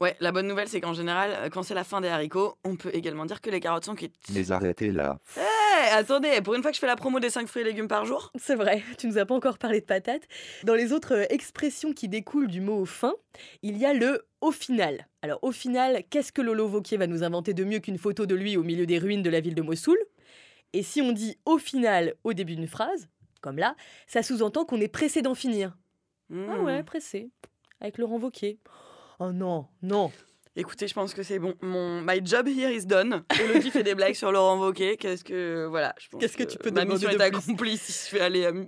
Ouais, 0.00 0.16
la 0.20 0.32
bonne 0.32 0.46
nouvelle, 0.46 0.66
c'est 0.66 0.80
qu'en 0.80 0.94
général, 0.94 1.30
euh, 1.36 1.48
quand 1.50 1.62
c'est 1.62 1.74
la 1.74 1.84
fin 1.84 2.00
des 2.00 2.08
haricots, 2.08 2.56
on 2.64 2.74
peut 2.74 2.90
également 2.94 3.26
dire 3.26 3.40
que 3.42 3.50
les 3.50 3.60
carottes 3.60 3.84
sont 3.84 3.94
cuites. 3.94 4.14
Mais 4.32 4.50
arrêtez 4.50 4.90
là. 4.92 5.18
Eh, 5.36 5.40
attendez, 5.92 6.40
pour 6.42 6.54
une 6.54 6.62
fois 6.62 6.70
que 6.70 6.76
je 6.76 6.80
fais 6.80 6.86
la 6.86 6.96
promo 6.96 7.20
des 7.20 7.30
5 7.30 7.46
fruits 7.48 7.62
et 7.62 7.64
légumes 7.64 7.88
par 7.88 8.04
jour, 8.04 8.32
C'est 8.38 8.54
vrai, 8.54 8.82
tu 8.98 9.06
nous 9.06 9.18
as 9.18 9.26
pas 9.26 9.34
encore 9.34 9.58
parlé 9.58 9.80
de 9.80 9.86
patates. 9.86 10.26
Dans 10.64 10.74
les 10.74 10.92
autres 10.92 11.14
euh, 11.14 11.26
expressions 11.30 11.92
qui 11.92 12.08
découlent 12.08 12.48
du 12.48 12.60
mot 12.60 12.84
fin, 12.84 13.14
il 13.62 13.78
y 13.78 13.86
a 13.86 13.92
le 13.92 14.26
au 14.40 14.52
final. 14.52 15.06
Alors 15.22 15.38
au 15.42 15.52
final, 15.52 16.02
qu'est-ce 16.10 16.32
que 16.32 16.42
Lolo 16.42 16.66
Vauquier 16.68 16.96
va 16.96 17.06
nous 17.06 17.24
inventer 17.24 17.54
de 17.54 17.64
mieux 17.64 17.78
qu'une 17.78 17.98
photo 17.98 18.26
de 18.26 18.34
lui 18.34 18.56
au 18.56 18.62
milieu 18.62 18.86
des 18.86 18.98
ruines 18.98 19.22
de 19.22 19.30
la 19.30 19.40
ville 19.40 19.54
de 19.54 19.62
Mossoul? 19.62 19.98
Et 20.72 20.82
si 20.82 21.02
on 21.02 21.12
dit 21.12 21.38
au 21.44 21.58
final 21.58 22.14
au 22.24 22.32
début 22.32 22.56
d'une 22.56 22.68
phrase, 22.68 23.08
comme 23.40 23.58
là, 23.58 23.74
ça 24.06 24.22
sous-entend 24.22 24.64
qu'on 24.64 24.80
est 24.80 24.88
pressé 24.88 25.22
d'en 25.22 25.34
finir. 25.34 25.76
Ah 26.30 26.34
hmm. 26.34 26.64
ouais, 26.64 26.82
pressé. 26.82 27.30
Avec 27.80 27.98
Laurent 27.98 28.18
Vauquier. 28.18 28.58
Oh 29.18 29.32
non, 29.32 29.66
non. 29.82 30.12
Écoutez, 30.56 30.88
je 30.88 30.94
pense 30.94 31.14
que 31.14 31.22
c'est 31.22 31.38
bon. 31.38 31.54
Mon 31.62 32.00
my 32.02 32.20
job 32.24 32.48
here 32.48 32.72
is 32.74 32.84
done. 32.84 33.22
Elodie 33.40 33.70
fait 33.70 33.84
des 33.84 33.94
blagues 33.94 34.14
sur 34.14 34.32
Laurent 34.32 34.58
Wauquiez. 34.58 34.96
Qu'est-ce 34.96 35.22
que 35.22 35.66
voilà, 35.70 35.94
Qu'est-ce 36.18 36.36
que 36.36 36.42
tu 36.42 36.58
peux 36.58 36.72
ma 36.72 36.84
mission 36.84 37.08
de 37.08 37.14
est 37.14 37.20
accomplie 37.22 37.76
si 37.78 38.08
je 38.10 38.16
vais 38.16 38.20
aller 38.22 38.44
euh, 38.44 38.64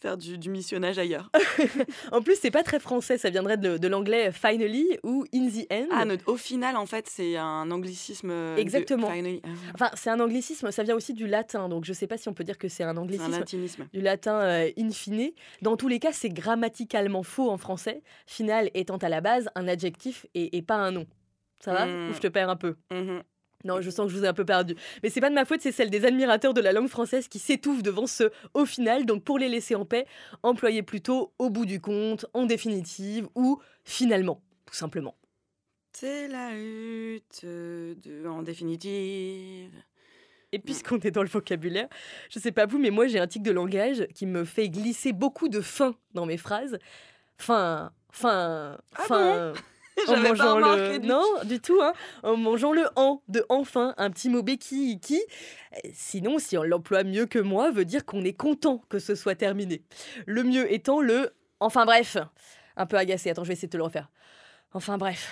faire 0.00 0.16
du, 0.16 0.38
du 0.38 0.48
missionnage 0.48 0.96
ailleurs. 0.98 1.30
En 2.12 2.22
plus, 2.22 2.36
c'est 2.40 2.52
pas 2.52 2.62
très 2.62 2.78
français, 2.78 3.18
ça 3.18 3.30
viendrait 3.30 3.56
de, 3.56 3.78
de 3.78 3.88
l'anglais 3.88 4.30
finally 4.30 4.86
ou 5.02 5.24
in 5.34 5.48
the 5.48 5.66
end. 5.72 5.86
Ah, 5.90 6.04
notre- 6.04 6.28
au 6.30 6.36
final, 6.36 6.76
en 6.76 6.86
fait, 6.86 7.08
c'est 7.08 7.36
un 7.36 7.68
anglicisme. 7.72 8.28
de- 8.28 8.54
Exactement. 8.58 9.10
finally. 9.10 9.42
Ah, 9.44 9.48
Enfin, 9.74 9.90
c'est 9.94 10.10
un 10.10 10.20
anglicisme, 10.20 10.70
ça 10.70 10.84
vient 10.84 10.94
aussi 10.94 11.14
du 11.14 11.26
latin, 11.26 11.68
donc 11.68 11.84
je 11.84 11.92
sais 11.92 12.06
pas 12.06 12.16
si 12.16 12.28
on 12.28 12.34
peut 12.34 12.44
dire 12.44 12.58
que 12.58 12.68
c'est 12.68 12.84
un 12.84 12.92
c'est 12.92 12.98
un 12.98 13.02
anglicisme. 13.02 13.30
latinisme. 13.32 13.88
du 13.92 14.00
latin 14.00 14.40
euh, 14.40 14.70
in 14.78 14.90
fine. 14.90 15.32
Dans 15.62 15.76
tous 15.76 15.88
les 15.88 15.98
cas, 15.98 16.12
c'est 16.12 16.28
grammaticalement 16.28 17.22
faux 17.24 17.50
en 17.50 17.58
français, 17.58 18.02
final 18.26 18.70
étant 18.74 18.98
à 18.98 19.08
la 19.08 19.20
base 19.20 19.48
un 19.56 19.66
adjectif 19.66 20.26
et, 20.34 20.56
et 20.56 20.62
pas 20.62 20.76
un 20.76 20.92
nom. 20.92 21.06
Ça 21.64 21.72
va? 21.72 21.86
Ou 21.86 22.12
je 22.12 22.20
te 22.20 22.26
perds 22.28 22.50
un 22.50 22.56
peu? 22.56 22.76
Mhm. 22.90 23.22
Non, 23.64 23.80
je 23.80 23.88
sens 23.88 24.06
que 24.06 24.12
je 24.12 24.18
vous 24.18 24.24
ai 24.26 24.28
un 24.28 24.34
peu 24.34 24.44
perdu. 24.44 24.76
Mais 25.02 25.08
c'est 25.08 25.22
pas 25.22 25.30
de 25.30 25.34
ma 25.34 25.46
faute, 25.46 25.62
c'est 25.62 25.72
celle 25.72 25.88
des 25.88 26.04
admirateurs 26.04 26.52
de 26.52 26.60
la 26.60 26.72
langue 26.72 26.88
française 26.88 27.28
qui 27.28 27.38
s'étouffent 27.38 27.82
devant 27.82 28.06
ce 28.06 28.24
au 28.52 28.66
final. 28.66 29.06
Donc 29.06 29.24
pour 29.24 29.38
les 29.38 29.48
laisser 29.48 29.74
en 29.74 29.86
paix, 29.86 30.06
employez 30.42 30.82
plutôt 30.82 31.32
au 31.38 31.48
bout 31.48 31.64
du 31.64 31.80
compte, 31.80 32.26
en 32.34 32.44
définitive 32.44 33.26
ou 33.34 33.62
finalement, 33.82 34.42
tout 34.66 34.74
simplement. 34.74 35.16
C'est 35.92 36.28
la 36.28 36.52
lutte 36.52 37.46
de, 37.46 38.28
en 38.28 38.42
définitive. 38.42 39.72
Et 40.52 40.58
puisqu'on 40.58 40.98
est 40.98 41.10
dans 41.10 41.22
le 41.22 41.28
vocabulaire, 41.28 41.88
je 42.28 42.38
sais 42.38 42.52
pas 42.52 42.66
vous, 42.66 42.78
mais 42.78 42.90
moi 42.90 43.06
j'ai 43.06 43.18
un 43.18 43.26
tic 43.26 43.42
de 43.42 43.50
langage 43.50 44.06
qui 44.14 44.26
me 44.26 44.44
fait 44.44 44.68
glisser 44.68 45.14
beaucoup 45.14 45.48
de 45.48 45.62
fin 45.62 45.96
dans 46.12 46.26
mes 46.26 46.36
phrases. 46.36 46.78
Fin, 47.38 47.92
fin, 48.12 48.78
Ah 48.94 49.02
fin. 49.04 49.52
en 50.08 50.12
pas 50.14 50.20
mangeant 50.20 50.58
le 50.58 50.98
du 50.98 51.06
non 51.06 51.22
du 51.44 51.60
tout 51.60 51.80
hein. 51.82 51.92
En 52.22 52.36
mangeant 52.36 52.72
le 52.72 52.84
en 52.96 53.22
de 53.28 53.44
enfin 53.48 53.94
un 53.96 54.10
petit 54.10 54.28
mot 54.28 54.42
béquille 54.42 54.98
qui 55.00 55.20
euh, 55.74 55.78
sinon 55.92 56.38
si 56.38 56.56
on 56.58 56.62
l'emploie 56.62 57.04
mieux 57.04 57.26
que 57.26 57.38
moi 57.38 57.70
veut 57.70 57.84
dire 57.84 58.04
qu'on 58.04 58.24
est 58.24 58.32
content 58.32 58.82
que 58.88 58.98
ce 58.98 59.14
soit 59.14 59.34
terminé. 59.36 59.82
Le 60.26 60.42
mieux 60.42 60.72
étant 60.72 61.00
le 61.00 61.32
enfin 61.60 61.84
bref. 61.84 62.16
Un 62.76 62.86
peu 62.86 62.96
agacé. 62.96 63.30
Attends 63.30 63.44
je 63.44 63.48
vais 63.48 63.54
essayer 63.54 63.68
de 63.68 63.72
te 63.72 63.76
le 63.76 63.84
refaire. 63.84 64.10
Enfin 64.72 64.98
bref. 64.98 65.28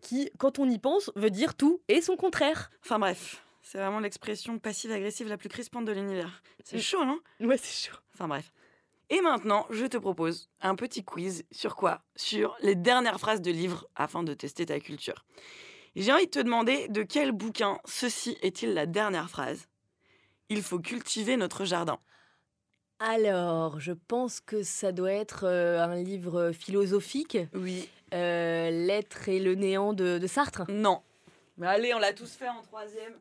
Qui 0.00 0.30
quand 0.38 0.58
on 0.58 0.68
y 0.68 0.78
pense 0.78 1.10
veut 1.16 1.30
dire 1.30 1.54
tout 1.54 1.80
et 1.88 2.00
son 2.02 2.16
contraire. 2.16 2.70
Enfin 2.84 2.98
bref, 2.98 3.42
c'est 3.62 3.78
vraiment 3.78 4.00
l'expression 4.00 4.58
passive-agressive 4.58 5.28
la 5.28 5.36
plus 5.38 5.48
crispante 5.48 5.84
de 5.86 5.92
l'univers. 5.92 6.42
C'est 6.62 6.76
Mm. 6.76 6.80
chaud, 6.80 7.04
non? 7.04 7.18
Ouais 7.40 7.56
c'est 7.56 7.88
chaud. 7.90 7.96
Enfin 8.14 8.28
bref. 8.28 8.52
Et 9.10 9.20
maintenant, 9.20 9.66
je 9.70 9.84
te 9.86 9.96
propose 9.96 10.48
un 10.60 10.74
petit 10.76 11.04
quiz 11.04 11.44
sur 11.50 11.76
quoi? 11.76 12.02
Sur 12.16 12.56
les 12.62 12.74
dernières 12.74 13.20
phrases 13.20 13.42
de 13.42 13.50
livres 13.50 13.86
afin 13.96 14.22
de 14.22 14.34
tester 14.34 14.66
ta 14.66 14.80
culture. 14.80 15.24
J'ai 15.94 16.12
envie 16.12 16.24
de 16.26 16.30
te 16.30 16.38
demander 16.40 16.88
de 16.88 17.02
quel 17.02 17.32
bouquin 17.32 17.78
ceci 17.84 18.36
est-il 18.42 18.74
la 18.74 18.86
dernière 18.86 19.28
phrase? 19.30 19.68
Il 20.48 20.62
faut 20.62 20.78
cultiver 20.80 21.36
notre 21.36 21.64
jardin. 21.64 21.98
alors 22.98 23.78
je 23.80 23.92
pense 23.92 24.40
que 24.40 24.62
ça 24.62 24.92
doit 24.92 25.12
être 25.12 25.44
euh, 25.44 25.82
un 25.82 25.96
livre 26.02 26.52
philosophique 26.52 27.38
Oui. 27.54 27.88
euh, 28.14 28.70
l'être 28.70 29.28
et 29.28 29.38
le 29.40 29.54
néant 29.54 29.92
de, 29.92 30.18
de 30.18 30.26
Sartre 30.26 30.62
Non. 30.68 31.02
Mais 31.56 31.66
allez, 31.66 31.94
on 31.94 31.98
l'a 31.98 32.12
tous 32.12 32.32
fait 32.32 32.48
en 32.48 32.62
troisième. 32.62 33.14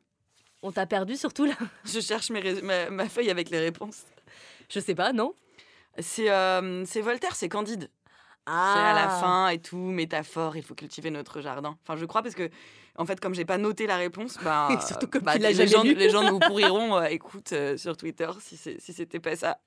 on 0.63 0.71
t'a 0.71 0.85
perdu 0.85 1.15
surtout 1.15 1.45
là? 1.45 1.55
Je 1.85 1.99
cherche 1.99 2.29
mes 2.31 2.39
rés- 2.39 2.61
ma, 2.61 2.89
ma 2.89 3.09
feuille 3.09 3.29
avec 3.29 3.49
les 3.49 3.59
réponses. 3.59 4.03
je 4.69 4.79
sais 4.79 4.95
pas 4.95 5.13
non? 5.13 5.33
C'est 5.99 6.29
euh, 6.29 6.85
c'est 6.85 7.01
Voltaire, 7.01 7.35
c'est 7.35 7.49
Candide. 7.49 7.89
C'est 8.45 8.51
à 8.51 8.93
la 8.93 9.07
fin 9.07 9.47
et 9.47 9.59
tout, 9.59 9.77
métaphore, 9.77 10.57
il 10.57 10.63
faut 10.63 10.75
cultiver 10.75 11.09
notre 11.09 11.39
jardin. 11.39 11.77
Enfin, 11.83 11.95
je 11.95 12.05
crois 12.05 12.21
parce 12.21 12.35
que, 12.35 12.49
en 12.97 13.05
fait, 13.05 13.21
comme 13.21 13.33
j'ai 13.33 13.45
pas 13.45 13.57
noté 13.57 13.87
la 13.87 13.95
réponse, 13.95 14.37
bah, 14.43 14.67
Et 14.69 14.81
surtout 14.85 15.07
comme 15.07 15.21
bah, 15.21 15.33
tu 15.35 15.39
l'as 15.39 15.51
les, 15.51 15.67
gens, 15.67 15.83
lu. 15.83 15.93
les 15.93 16.09
gens 16.09 16.29
nous 16.29 16.39
pourriront, 16.47 16.97
euh, 16.97 17.03
écoute, 17.05 17.53
euh, 17.53 17.77
sur 17.77 17.95
Twitter, 17.95 18.29
si 18.41 18.57
si 18.57 18.93
c'était 18.93 19.21
pas 19.21 19.37
ça. 19.37 19.59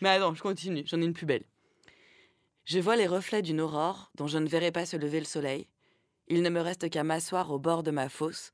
Mais 0.00 0.10
attends, 0.10 0.32
je 0.34 0.42
continue, 0.42 0.84
j'en 0.86 1.00
ai 1.00 1.04
une 1.04 1.12
plus 1.12 1.26
belle. 1.26 1.42
Je 2.64 2.78
vois 2.78 2.94
les 2.94 3.08
reflets 3.08 3.42
d'une 3.42 3.60
aurore 3.60 4.12
dont 4.14 4.28
je 4.28 4.38
ne 4.38 4.46
verrai 4.48 4.70
pas 4.70 4.86
se 4.86 4.96
lever 4.96 5.18
le 5.18 5.26
soleil. 5.26 5.66
Il 6.28 6.42
ne 6.42 6.50
me 6.50 6.60
reste 6.60 6.88
qu'à 6.88 7.02
m'asseoir 7.02 7.50
au 7.50 7.58
bord 7.58 7.82
de 7.82 7.90
ma 7.90 8.08
fosse, 8.08 8.52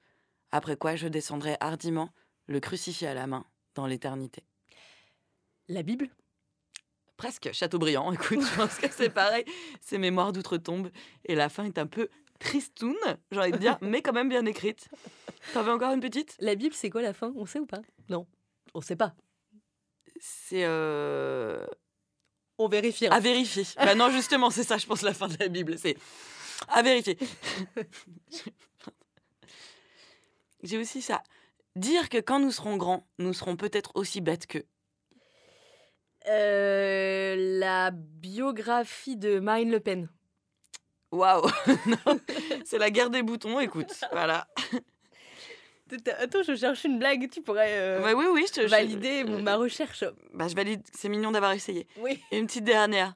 après 0.52 0.76
quoi 0.76 0.96
je 0.96 1.06
descendrai 1.06 1.58
hardiment, 1.60 2.08
le 2.46 2.60
crucifix 2.60 3.04
à 3.04 3.12
la 3.12 3.26
main, 3.26 3.44
dans 3.74 3.86
l'éternité. 3.86 4.42
La 5.68 5.82
Bible? 5.82 6.08
Presque 7.16 7.50
Chateaubriand, 7.52 8.12
écoute, 8.14 8.40
je 8.42 8.56
pense 8.56 8.76
que 8.76 8.90
c'est 8.90 9.10
pareil. 9.10 9.44
C'est 9.80 9.98
Mémoire 9.98 10.32
d'outre-tombe. 10.32 10.90
Et 11.24 11.34
la 11.34 11.48
fin 11.48 11.64
est 11.64 11.78
un 11.78 11.86
peu 11.86 12.08
tristoun, 12.38 12.94
j'ai 13.30 13.38
envie 13.38 13.52
de 13.52 13.56
dire, 13.56 13.78
mais 13.80 14.02
quand 14.02 14.12
même 14.12 14.28
bien 14.28 14.44
écrite. 14.44 14.88
T'en 15.54 15.62
veux 15.62 15.72
encore 15.72 15.92
une 15.92 16.00
petite? 16.00 16.36
La 16.38 16.54
Bible, 16.54 16.74
c'est 16.74 16.90
quoi 16.90 17.00
la 17.00 17.14
fin? 17.14 17.32
On 17.36 17.46
sait 17.46 17.58
ou 17.60 17.66
pas? 17.66 17.80
Non, 18.10 18.26
on 18.74 18.82
sait 18.82 18.96
pas. 18.96 19.14
C'est 20.20 20.64
euh, 20.64 21.66
On 22.58 22.68
vérifiera. 22.68 23.14
à 23.14 23.20
vérifier. 23.20 23.64
bah 23.76 23.94
non, 23.94 24.10
justement, 24.10 24.50
c'est 24.50 24.64
ça, 24.64 24.76
je 24.76 24.86
pense, 24.86 25.02
la 25.02 25.14
fin 25.14 25.28
de 25.28 25.36
la 25.38 25.48
Bible. 25.48 25.78
C'est 25.78 25.96
à 26.68 26.82
vérifier. 26.82 27.18
J'ai 30.62 30.78
aussi 30.78 31.00
ça. 31.02 31.22
Dire 31.76 32.08
que 32.08 32.18
quand 32.18 32.40
nous 32.40 32.50
serons 32.50 32.76
grands, 32.76 33.06
nous 33.18 33.32
serons 33.32 33.56
peut-être 33.56 33.92
aussi 33.94 34.20
bêtes 34.20 34.46
qu'eux. 34.46 34.64
Euh, 36.28 37.36
la 37.60 37.90
biographie 37.92 39.16
de 39.16 39.38
Marine 39.38 39.70
Le 39.70 39.80
Pen. 39.80 40.08
Waouh 41.12 41.48
C'est 42.64 42.78
la 42.78 42.90
guerre 42.90 43.10
des 43.10 43.22
boutons, 43.22 43.60
écoute. 43.60 43.92
Voilà. 44.12 44.48
Attends, 46.18 46.42
je 46.42 46.56
cherche 46.56 46.82
une 46.84 46.98
blague, 46.98 47.30
tu 47.30 47.42
pourrais 47.42 47.78
euh, 47.78 48.02
Ouais, 48.02 48.12
oui, 48.12 48.24
oui, 48.32 48.44
je 48.48 48.52
te 48.54 48.60
je- 48.62 48.66
valider 48.66 49.22
euh, 49.22 49.26
mon- 49.28 49.42
ma 49.42 49.54
recherche. 49.56 50.04
Bah, 50.34 50.48
je 50.48 50.56
valide, 50.56 50.82
c'est 50.92 51.08
mignon 51.08 51.30
d'avoir 51.30 51.52
essayé. 51.52 51.86
Oui. 51.98 52.20
Et 52.32 52.38
une 52.38 52.46
petite 52.48 52.64
dernière. 52.64 53.14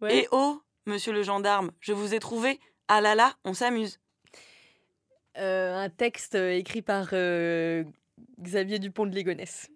Ouais. 0.00 0.16
Et 0.18 0.28
oh, 0.32 0.60
monsieur 0.86 1.12
le 1.12 1.22
gendarme, 1.22 1.70
je 1.78 1.92
vous 1.92 2.12
ai 2.14 2.18
trouvé. 2.18 2.58
Ah 2.88 3.00
là 3.00 3.14
là, 3.14 3.34
on 3.44 3.54
s'amuse. 3.54 4.00
Euh, 5.38 5.76
un 5.76 5.88
texte 5.88 6.34
écrit 6.34 6.82
par 6.82 7.10
euh, 7.12 7.84
Xavier 8.40 8.80
Dupont 8.80 9.06
de 9.06 9.14
Ligonnès. 9.14 9.70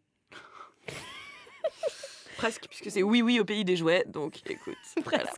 Presque, 2.44 2.66
puisque 2.68 2.90
c'est 2.90 3.02
oui, 3.02 3.22
oui 3.22 3.40
au 3.40 3.46
pays 3.46 3.64
des 3.64 3.74
jouets. 3.74 4.04
Donc, 4.06 4.42
écoute. 4.50 4.76
voilà. 5.04 5.30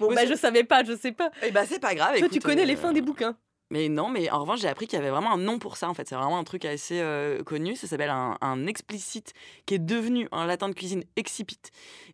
Bon, 0.00 0.12
bah, 0.12 0.26
je 0.26 0.34
savais 0.34 0.64
pas, 0.64 0.82
je 0.82 0.96
sais 0.96 1.12
pas. 1.12 1.30
Et 1.44 1.52
bah, 1.52 1.64
c'est 1.64 1.78
pas 1.78 1.94
grave. 1.94 2.18
Toi, 2.18 2.28
tu 2.28 2.40
connais 2.40 2.66
les 2.66 2.74
euh, 2.74 2.80
fins 2.80 2.92
des 2.92 3.02
bouquins. 3.02 3.36
Mais 3.70 3.88
non, 3.88 4.08
mais 4.08 4.28
en 4.28 4.40
revanche, 4.40 4.60
j'ai 4.60 4.66
appris 4.66 4.88
qu'il 4.88 4.98
y 4.98 5.00
avait 5.00 5.12
vraiment 5.12 5.32
un 5.34 5.38
nom 5.38 5.60
pour 5.60 5.76
ça. 5.76 5.88
En 5.88 5.94
fait, 5.94 6.08
c'est 6.08 6.16
vraiment 6.16 6.38
un 6.38 6.42
truc 6.42 6.64
assez 6.64 6.98
euh, 6.98 7.44
connu. 7.44 7.76
Ça 7.76 7.86
s'appelle 7.86 8.10
un, 8.10 8.36
un 8.40 8.66
explicite 8.66 9.32
qui 9.64 9.74
est 9.74 9.78
devenu 9.78 10.26
un 10.32 10.44
latin 10.44 10.68
de 10.68 10.74
cuisine 10.74 11.04
excipit. 11.14 11.60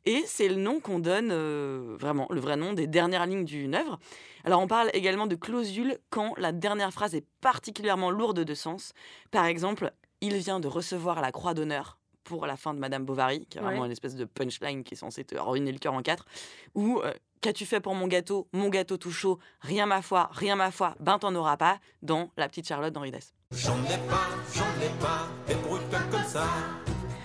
Et 0.05 0.23
c'est 0.27 0.49
le 0.49 0.57
nom 0.57 0.81
qu'on 0.81 0.99
donne, 0.99 1.31
euh, 1.33 1.97
vraiment, 1.99 2.27
le 2.29 2.41
vrai 2.41 2.59
nom 2.59 2.75
des 2.75 2.87
dernières 2.87 3.25
lignes 3.25 3.47
d'une 3.47 3.75
œuvre. 3.75 3.99
Alors, 4.45 4.61
on 4.61 4.67
parle 4.67 4.91
également 4.93 5.27
de 5.27 5.35
clausule 5.35 5.97
quand 6.11 6.35
la 6.37 6.53
dernière 6.53 6.93
phrase 6.93 7.15
est 7.15 7.25
particulièrement 7.41 8.11
lourde 8.11 8.41
de 8.41 8.55
sens. 8.55 8.93
Par 9.31 9.47
exemple, 9.47 9.95
il 10.21 10.37
vient 10.37 10.61
de 10.61 10.69
recevoir 10.69 11.23
la 11.23 11.33
croix 11.33 11.55
d'honneur 11.55 11.97
pour 12.25 12.47
la 12.47 12.57
fin 12.57 12.75
de 12.75 12.79
Madame 12.81 13.05
Bovary, 13.05 13.47
qui 13.47 13.59
est 13.59 13.61
vraiment 13.61 13.81
Ouais. 13.81 13.87
une 13.87 13.93
espèce 13.93 14.17
de 14.17 14.25
punchline 14.25 14.83
qui 14.83 14.95
est 14.95 14.97
censée 14.97 15.25
te 15.25 15.37
ruiner 15.37 15.71
le 15.73 15.79
cœur 15.79 15.95
en 15.95 16.03
quatre. 16.03 16.27
Ou 16.75 17.01
euh, 17.05 17.13
Qu'as-tu 17.41 17.67
fait 17.67 17.81
pour 17.81 17.95
mon 17.95 18.07
gâteau? 18.09 18.49
Mon 18.55 18.71
gâteau 18.71 18.97
tout 18.97 19.11
chaud. 19.11 19.39
Rien 19.61 19.85
ma 19.85 20.01
foi, 20.01 20.31
rien 20.33 20.57
ma 20.57 20.71
foi. 20.71 20.95
Ben 20.99 21.19
t'en 21.19 21.35
auras 21.35 21.59
pas. 21.59 21.79
Dans 22.01 22.31
La 22.39 22.49
petite 22.49 22.67
Charlotte 22.67 22.91
d'Henri 22.93 23.11
Dess. 23.11 23.35
J'en 23.51 23.77
ai 23.85 23.99
pas, 24.09 24.29
j'en 24.55 24.65
ai 24.83 24.89
pas, 24.99 25.29
débrouille-toi 25.47 25.99
comme 26.11 26.25
ça. 26.25 26.47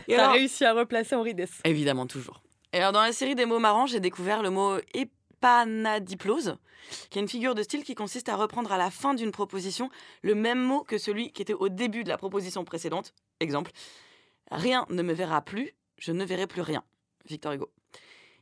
Et 0.09 0.15
T'as 0.15 0.23
alors, 0.23 0.33
réussi 0.33 0.65
à 0.65 0.73
replacer 0.73 1.15
Henri 1.15 1.33
Dess. 1.35 1.61
évidemment 1.63 2.05
toujours. 2.05 2.41
Et 2.73 2.79
alors 2.79 2.91
dans 2.91 3.01
la 3.01 3.13
série 3.13 3.33
des 3.35 3.45
mots 3.45 3.59
marrants, 3.59 3.85
j'ai 3.85 4.01
découvert 4.01 4.43
le 4.43 4.49
mot 4.49 4.77
épanadiplose, 4.93 6.57
qui 7.09 7.19
est 7.19 7.21
une 7.21 7.27
figure 7.29 7.55
de 7.55 7.63
style 7.63 7.83
qui 7.83 7.95
consiste 7.95 8.27
à 8.29 8.35
reprendre 8.35 8.71
à 8.71 8.77
la 8.77 8.91
fin 8.91 9.13
d'une 9.13 9.31
proposition 9.31 9.89
le 10.21 10.35
même 10.35 10.59
mot 10.61 10.83
que 10.83 10.97
celui 10.97 11.31
qui 11.31 11.41
était 11.41 11.53
au 11.53 11.69
début 11.69 12.03
de 12.03 12.09
la 12.09 12.17
proposition 12.17 12.63
précédente. 12.65 13.13
Exemple 13.39 13.71
Rien 14.51 14.85
ne 14.89 15.01
me 15.03 15.13
verra 15.13 15.41
plus, 15.41 15.71
je 15.97 16.11
ne 16.11 16.23
verrai 16.25 16.47
plus 16.47 16.61
rien. 16.61 16.83
Victor 17.27 17.53
Hugo. 17.53 17.69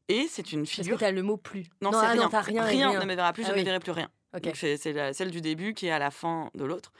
Et 0.09 0.27
c'est 0.29 0.53
une 0.53 0.61
Parce 0.61 0.75
que 0.77 0.83
figure. 0.83 0.99
t'as 0.99 1.11
le 1.11 1.21
mot 1.23 1.37
plus. 1.37 1.65
Non, 1.81 1.91
Non, 1.91 1.99
c'est 1.99 2.05
ah 2.05 2.09
rien. 2.11 2.29
non, 2.29 2.39
rien 2.41 2.63
rien. 2.63 2.99
ne 2.99 3.05
me 3.05 3.15
verra 3.15 3.33
plus, 3.33 3.43
Ah 3.45 3.51
je 3.53 3.59
ne 3.59 3.63
verrai 3.63 3.79
plus 3.79 3.91
rien. 3.91 4.09
C'est 4.53 4.77
celle 5.13 5.31
du 5.31 5.41
début 5.41 5.73
qui 5.73 5.87
est 5.87 5.91
à 5.91 5.99
la 5.99 6.11
fin 6.11 6.49
de 6.55 6.63
l'autre. 6.63 6.93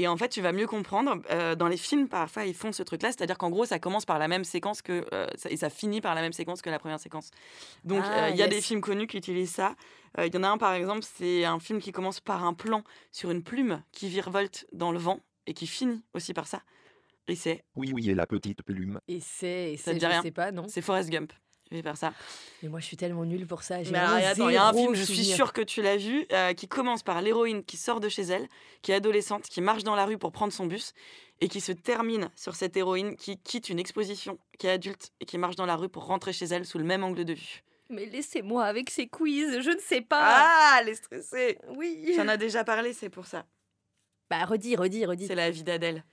Et 0.00 0.06
en 0.06 0.16
fait, 0.16 0.28
tu 0.28 0.40
vas 0.40 0.52
mieux 0.52 0.68
comprendre. 0.68 1.20
euh, 1.30 1.56
dans 1.56 1.66
les 1.66 1.76
films, 1.76 2.08
parfois, 2.08 2.44
ils 2.46 2.54
font 2.54 2.70
ce 2.70 2.84
truc-là, 2.84 3.08
c'est-à-dire 3.10 3.36
qu'en 3.36 3.50
gros, 3.50 3.64
ça 3.66 3.80
commence 3.80 4.06
par 4.06 4.20
la 4.20 4.28
même 4.28 4.44
séquence 4.44 4.80
que 4.80 5.04
euh, 5.12 5.26
ça- 5.34 5.50
et 5.50 5.56
ça 5.56 5.70
finit 5.70 6.00
par 6.00 6.14
la 6.14 6.20
même 6.20 6.32
séquence 6.32 6.62
que 6.62 6.70
la 6.70 6.78
première 6.78 7.00
séquence. 7.00 7.32
Donc, 7.84 8.04
Ah, 8.06 8.26
euh, 8.26 8.28
il 8.30 8.36
y 8.36 8.42
a 8.42 8.46
yes. 8.46 8.54
des 8.54 8.60
films 8.62 8.80
connus 8.80 9.08
qui 9.08 9.16
utilisent 9.18 9.50
ça. 9.50 9.74
Il 10.24 10.32
y 10.32 10.38
en 10.38 10.44
a 10.44 10.48
un, 10.48 10.56
par 10.56 10.72
exemple, 10.72 11.02
c'est 11.02 11.44
un 11.44 11.58
film 11.58 11.80
qui 11.80 11.90
commence 11.92 12.20
par 12.20 12.44
un 12.44 12.54
plan 12.54 12.82
sur 13.12 13.30
une 13.32 13.42
plume 13.42 13.82
qui 13.92 14.08
virevolte 14.08 14.66
dans 14.72 14.92
le 14.92 14.98
vent 14.98 15.20
et 15.46 15.52
qui 15.52 15.66
finit 15.66 16.02
aussi 16.14 16.32
par 16.32 16.46
ça. 16.46 16.62
Et 17.28 17.36
c'est 17.36 17.62
Oui, 17.76 17.90
oui, 17.92 18.10
et 18.10 18.14
la 18.14 18.26
petite 18.26 18.62
plume. 18.62 19.00
Et 19.06 19.20
c'est, 19.20 19.72
et 19.72 19.76
Ça 19.76 19.92
c'est, 19.92 19.94
dit 19.94 20.00
je 20.00 20.06
rien 20.06 20.22
sais 20.22 20.30
pas, 20.30 20.50
non. 20.50 20.66
c'est 20.68 20.80
Forrest 20.80 21.10
Gump. 21.10 21.32
Je 21.70 21.76
vais 21.76 21.82
faire 21.82 21.98
ça. 21.98 22.14
Mais 22.62 22.70
moi, 22.70 22.80
je 22.80 22.86
suis 22.86 22.96
tellement 22.96 23.26
nulle 23.26 23.46
pour 23.46 23.62
ça. 23.62 23.82
J'ai 23.82 23.90
Mais 23.90 23.98
attends, 23.98 24.48
il 24.48 24.54
y 24.54 24.56
a 24.56 24.66
un 24.66 24.72
film, 24.72 24.94
je 24.94 25.02
suis 25.02 25.24
sûre 25.24 25.52
que 25.52 25.60
tu 25.60 25.82
l'as 25.82 25.98
vu, 25.98 26.26
euh, 26.32 26.54
qui 26.54 26.66
commence 26.66 27.02
par 27.02 27.20
l'héroïne 27.20 27.62
qui 27.62 27.76
sort 27.76 28.00
de 28.00 28.08
chez 28.08 28.22
elle, 28.22 28.48
qui 28.80 28.92
est 28.92 28.94
adolescente, 28.94 29.42
qui 29.42 29.60
marche 29.60 29.84
dans 29.84 29.94
la 29.94 30.06
rue 30.06 30.16
pour 30.16 30.32
prendre 30.32 30.52
son 30.52 30.64
bus, 30.64 30.94
et 31.42 31.48
qui 31.48 31.60
se 31.60 31.72
termine 31.72 32.30
sur 32.36 32.56
cette 32.56 32.76
héroïne 32.76 33.16
qui 33.16 33.38
quitte 33.38 33.68
une 33.68 33.78
exposition, 33.78 34.38
qui 34.58 34.66
est 34.66 34.70
adulte, 34.70 35.12
et 35.20 35.26
qui 35.26 35.36
marche 35.36 35.56
dans 35.56 35.66
la 35.66 35.76
rue 35.76 35.90
pour 35.90 36.06
rentrer 36.06 36.32
chez 36.32 36.46
elle 36.46 36.64
sous 36.64 36.78
le 36.78 36.84
même 36.84 37.04
angle 37.04 37.26
de 37.26 37.34
vue. 37.34 37.62
Mais 37.90 38.06
laissez-moi 38.06 38.64
avec 38.64 38.88
ces 38.88 39.06
quiz, 39.06 39.60
je 39.60 39.70
ne 39.70 39.78
sais 39.78 40.00
pas. 40.00 40.20
Ah, 40.22 40.78
elle 40.80 40.88
est 40.90 40.94
stressée 40.94 41.58
oui. 41.76 42.12
J'en 42.16 42.28
ai 42.28 42.38
déjà 42.38 42.64
parlé, 42.64 42.94
c'est 42.94 43.10
pour 43.10 43.26
ça. 43.26 43.44
Bah, 44.30 44.44
redis, 44.44 44.76
redis, 44.76 45.04
redis. 45.06 45.26
C'est 45.26 45.34
la 45.34 45.50
vie 45.50 45.64
d'Adèle. 45.64 46.04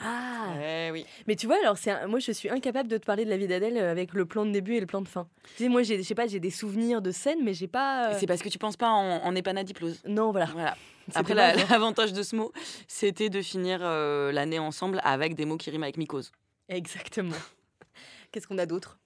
Ah. 0.00 0.54
Eh 0.62 0.90
oui. 0.92 1.04
Mais 1.26 1.34
tu 1.36 1.46
vois, 1.46 1.56
alors, 1.60 1.76
c'est 1.76 1.90
un- 1.90 2.06
moi, 2.06 2.18
je 2.20 2.30
suis 2.32 2.48
incapable 2.48 2.88
de 2.88 2.96
te 2.98 3.04
parler 3.04 3.24
de 3.24 3.30
la 3.30 3.36
vie 3.36 3.48
d'Adèle 3.48 3.76
euh, 3.76 3.90
avec 3.90 4.14
le 4.14 4.26
plan 4.26 4.46
de 4.46 4.52
début 4.52 4.74
et 4.74 4.80
le 4.80 4.86
plan 4.86 5.00
de 5.02 5.08
fin. 5.08 5.28
Tu 5.56 5.64
sais, 5.64 5.68
moi, 5.68 5.82
j'ai, 5.82 5.98
je 5.98 6.02
sais 6.02 6.14
pas, 6.14 6.26
j'ai 6.28 6.38
des 6.40 6.50
souvenirs 6.50 7.02
de 7.02 7.10
scènes, 7.10 7.42
mais 7.42 7.52
j'ai 7.54 7.66
pas. 7.68 8.10
euh, 8.12 8.16
C'est 8.18 8.26
parce 8.26 8.40
que 8.42 8.48
tu 8.48 8.58
penses 8.58 8.76
pas 8.76 8.90
en, 8.90 9.24
en 9.24 9.34
épanadiplose. 9.34 10.00
Non, 10.06 10.30
voilà. 10.30 10.46
Voilà. 10.46 10.76
C'est 11.10 11.18
Après, 11.18 11.34
la- 11.34 11.54
l'avantage 11.56 12.12
de 12.12 12.22
ce 12.22 12.36
mot, 12.36 12.52
c'était 12.86 13.30
de 13.30 13.42
finir 13.42 13.80
euh, 13.82 14.30
l'année 14.30 14.58
ensemble 14.58 15.00
avec 15.04 15.34
des 15.34 15.46
mots 15.46 15.56
qui 15.56 15.70
riment 15.70 15.82
avec 15.84 15.96
mycose. 15.96 16.30
Exactement. 16.68 17.34
Qu'est-ce 18.30 18.46
qu'on 18.46 18.58
a 18.58 18.66
d'autre? 18.66 18.98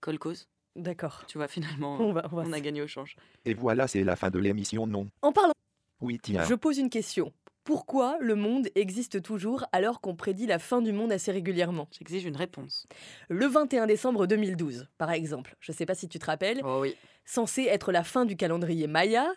Colcose, 0.00 0.48
D'accord. 0.74 1.22
tu 1.28 1.38
vois, 1.38 1.46
finalement, 1.48 1.96
On 2.00 2.12
va, 2.12 2.26
on 2.32 2.36
va 2.36 2.42
on 2.46 2.52
a 2.52 2.60
gagné 2.60 2.82
au 2.82 2.88
change. 2.88 3.14
Et 3.44 3.54
voilà, 3.54 3.86
c'est 3.86 4.02
la 4.02 4.16
fin 4.16 4.30
de 4.30 4.38
l'émission, 4.40 4.86
non? 4.86 5.08
En 5.22 5.32
parlant, 5.32 5.52
Oui, 6.00 6.18
tiens. 6.20 6.42
je 6.44 6.54
pose 6.54 6.78
une 6.78 6.90
question. 6.90 7.32
Pourquoi 7.64 8.16
le 8.20 8.34
monde 8.34 8.68
existe 8.74 9.22
toujours 9.22 9.64
alors 9.70 10.00
qu'on 10.00 10.16
prédit 10.16 10.46
la 10.46 10.58
fin 10.58 10.82
du 10.82 10.92
monde 10.92 11.12
assez 11.12 11.30
régulièrement? 11.30 11.86
J'exige 11.92 12.24
une 12.24 12.36
réponse. 12.36 12.88
Le 13.28 13.46
21 13.46 13.86
décembre 13.86 14.26
2012, 14.26 14.88
par 14.98 15.12
exemple, 15.12 15.54
je 15.60 15.70
ne 15.70 15.76
sais 15.76 15.86
pas 15.86 15.94
si 15.94 16.08
tu 16.08 16.18
te 16.18 16.26
rappelles, 16.26 16.60
Oh 16.64 16.80
oui. 16.80 16.96
Censé 17.24 17.62
être 17.62 17.92
la 17.92 18.04
fin 18.04 18.24
du 18.24 18.36
calendrier 18.36 18.86
Maya, 18.86 19.32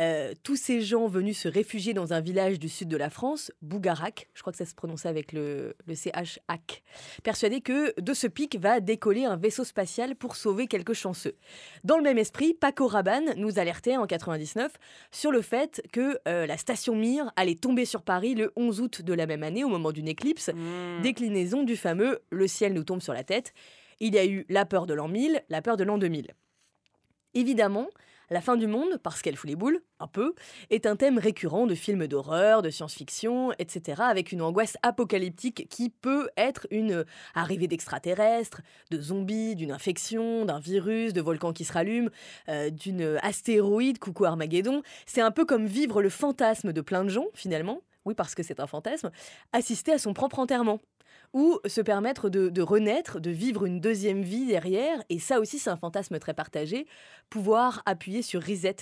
euh, 0.00 0.34
tous 0.42 0.56
ces 0.56 0.80
gens 0.80 1.06
venus 1.06 1.38
se 1.38 1.48
réfugier 1.48 1.94
dans 1.94 2.12
un 2.12 2.20
village 2.20 2.58
du 2.58 2.68
sud 2.68 2.88
de 2.88 2.96
la 2.96 3.10
France, 3.10 3.52
Bougarak, 3.62 4.28
je 4.34 4.40
crois 4.40 4.52
que 4.52 4.58
ça 4.58 4.66
se 4.66 4.74
prononçait 4.74 5.08
avec 5.08 5.32
le, 5.32 5.74
le 5.86 5.94
CH 5.94 6.40
hack, 6.48 6.82
persuadés 7.22 7.60
que 7.60 7.98
de 8.00 8.12
ce 8.14 8.26
pic 8.26 8.56
va 8.58 8.80
décoller 8.80 9.24
un 9.24 9.36
vaisseau 9.36 9.64
spatial 9.64 10.16
pour 10.16 10.36
sauver 10.36 10.66
quelques 10.66 10.94
chanceux. 10.94 11.36
Dans 11.84 11.96
le 11.96 12.02
même 12.02 12.18
esprit, 12.18 12.54
Paco 12.54 12.86
Rabanne 12.86 13.34
nous 13.36 13.58
alertait 13.58 13.96
en 13.96 14.06
99 14.06 14.72
sur 15.10 15.30
le 15.30 15.42
fait 15.42 15.82
que 15.92 16.18
euh, 16.26 16.46
la 16.46 16.56
station 16.56 16.94
Mir 16.94 17.32
allait 17.36 17.54
tomber 17.54 17.84
sur 17.84 18.02
Paris 18.02 18.34
le 18.34 18.52
11 18.56 18.80
août 18.80 19.02
de 19.02 19.12
la 19.12 19.26
même 19.26 19.42
année 19.42 19.64
au 19.64 19.68
moment 19.68 19.92
d'une 19.92 20.08
éclipse, 20.08 20.48
Mmh. 20.54 21.02
déclinaison 21.02 21.62
du 21.62 21.76
fameux 21.76 22.20
Le 22.30 22.46
ciel 22.46 22.72
nous 22.72 22.84
tombe 22.84 23.00
sur 23.00 23.12
la 23.12 23.24
tête. 23.24 23.52
Il 24.00 24.14
y 24.14 24.18
a 24.18 24.24
eu 24.26 24.44
la 24.48 24.64
peur 24.64 24.86
de 24.86 24.94
l'an 24.94 25.08
1000, 25.08 25.42
la 25.48 25.62
peur 25.62 25.76
de 25.76 25.84
l'an 25.84 25.98
2000. 25.98 26.28
Évidemment, 27.34 27.88
la 28.30 28.40
fin 28.42 28.56
du 28.56 28.66
monde, 28.66 28.98
parce 29.02 29.22
qu'elle 29.22 29.36
fout 29.36 29.48
les 29.48 29.56
boules, 29.56 29.80
un 30.00 30.06
peu, 30.06 30.34
est 30.70 30.86
un 30.86 30.96
thème 30.96 31.18
récurrent 31.18 31.66
de 31.66 31.74
films 31.74 32.06
d'horreur, 32.06 32.60
de 32.62 32.70
science-fiction, 32.70 33.52
etc., 33.58 34.02
avec 34.04 34.32
une 34.32 34.42
angoisse 34.42 34.76
apocalyptique 34.82 35.66
qui 35.70 35.88
peut 35.88 36.28
être 36.36 36.66
une 36.70 37.04
arrivée 37.34 37.68
d'extraterrestres, 37.68 38.60
de 38.90 39.00
zombies, 39.00 39.56
d'une 39.56 39.72
infection, 39.72 40.44
d'un 40.44 40.60
virus, 40.60 41.12
de 41.12 41.22
volcans 41.22 41.52
qui 41.52 41.64
se 41.64 41.72
rallument, 41.72 42.10
euh, 42.48 42.70
d'une 42.70 43.18
astéroïde, 43.22 43.98
coucou 43.98 44.26
Armageddon. 44.26 44.82
C'est 45.06 45.22
un 45.22 45.30
peu 45.30 45.46
comme 45.46 45.66
vivre 45.66 46.02
le 46.02 46.10
fantasme 46.10 46.72
de 46.72 46.80
plein 46.80 47.04
de 47.04 47.08
gens, 47.08 47.26
finalement, 47.34 47.80
oui 48.04 48.14
parce 48.14 48.34
que 48.34 48.42
c'est 48.42 48.60
un 48.60 48.66
fantasme, 48.66 49.10
assister 49.52 49.92
à 49.92 49.98
son 49.98 50.12
propre 50.12 50.38
enterrement. 50.38 50.80
Ou 51.32 51.58
se 51.66 51.80
permettre 51.80 52.28
de, 52.28 52.48
de 52.48 52.62
renaître, 52.62 53.20
de 53.20 53.30
vivre 53.30 53.64
une 53.66 53.80
deuxième 53.80 54.22
vie 54.22 54.46
derrière. 54.46 55.02
Et 55.08 55.18
ça 55.18 55.40
aussi, 55.40 55.58
c'est 55.58 55.70
un 55.70 55.76
fantasme 55.76 56.18
très 56.18 56.34
partagé, 56.34 56.86
pouvoir 57.30 57.82
appuyer 57.86 58.22
sur 58.22 58.42
reset. 58.42 58.76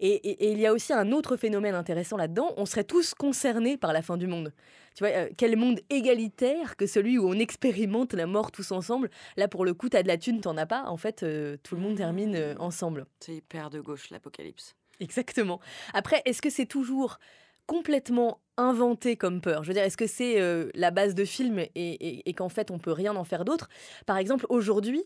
Et, 0.00 0.08
et- 0.30 0.44
et 0.46 0.52
il 0.52 0.58
y 0.58 0.66
a 0.66 0.72
aussi 0.72 0.92
un 0.92 1.12
autre 1.12 1.36
phénomène 1.36 1.74
intéressant 1.74 2.16
là-dedans, 2.16 2.52
on 2.56 2.66
serait 2.66 2.84
tous 2.84 3.14
concernés 3.14 3.76
par 3.76 3.92
la 3.92 4.02
fin 4.02 4.16
du 4.16 4.26
monde. 4.26 4.52
Tu 4.94 5.04
vois, 5.04 5.12
euh, 5.14 5.28
quel 5.36 5.56
monde 5.56 5.80
égalitaire 5.88 6.76
que 6.76 6.86
celui 6.86 7.18
où 7.18 7.28
on 7.28 7.34
expérimente 7.38 8.12
la 8.14 8.26
mort 8.26 8.50
tous 8.50 8.72
ensemble. 8.72 9.10
Là, 9.36 9.46
pour 9.46 9.64
le 9.64 9.74
coup, 9.74 9.88
t'as 9.88 10.02
de 10.02 10.08
la 10.08 10.18
thune, 10.18 10.40
t'en 10.40 10.56
as 10.56 10.66
pas. 10.66 10.84
En 10.86 10.96
fait, 10.96 11.22
euh, 11.22 11.56
tout 11.62 11.76
le 11.76 11.80
monde 11.80 11.96
termine 11.96 12.34
euh, 12.34 12.54
ensemble. 12.58 13.06
C'est 13.20 13.34
hyper 13.36 13.70
de 13.70 13.80
gauche, 13.80 14.10
l'apocalypse. 14.10 14.74
Exactement. 14.98 15.60
Après, 15.94 16.20
est-ce 16.24 16.42
que 16.42 16.50
c'est 16.50 16.66
toujours 16.66 17.18
complètement 17.66 18.40
inventé 18.60 19.16
comme 19.16 19.40
peur 19.40 19.62
Je 19.62 19.68
veux 19.68 19.74
dire, 19.74 19.82
est-ce 19.82 19.96
que 19.96 20.06
c'est 20.06 20.40
euh, 20.40 20.70
la 20.74 20.90
base 20.90 21.14
de 21.14 21.24
film 21.24 21.60
et, 21.74 22.34
qu'en 22.36 22.48
fait 22.48 22.70
on 22.70 22.78
peut 22.78 22.92
rien 22.92 23.16
en 23.16 23.24
faire 23.24 23.44
d'autre? 23.44 23.68
Par 24.06 24.16
exemple, 24.16 24.46
aujourd'hui, 24.48 25.02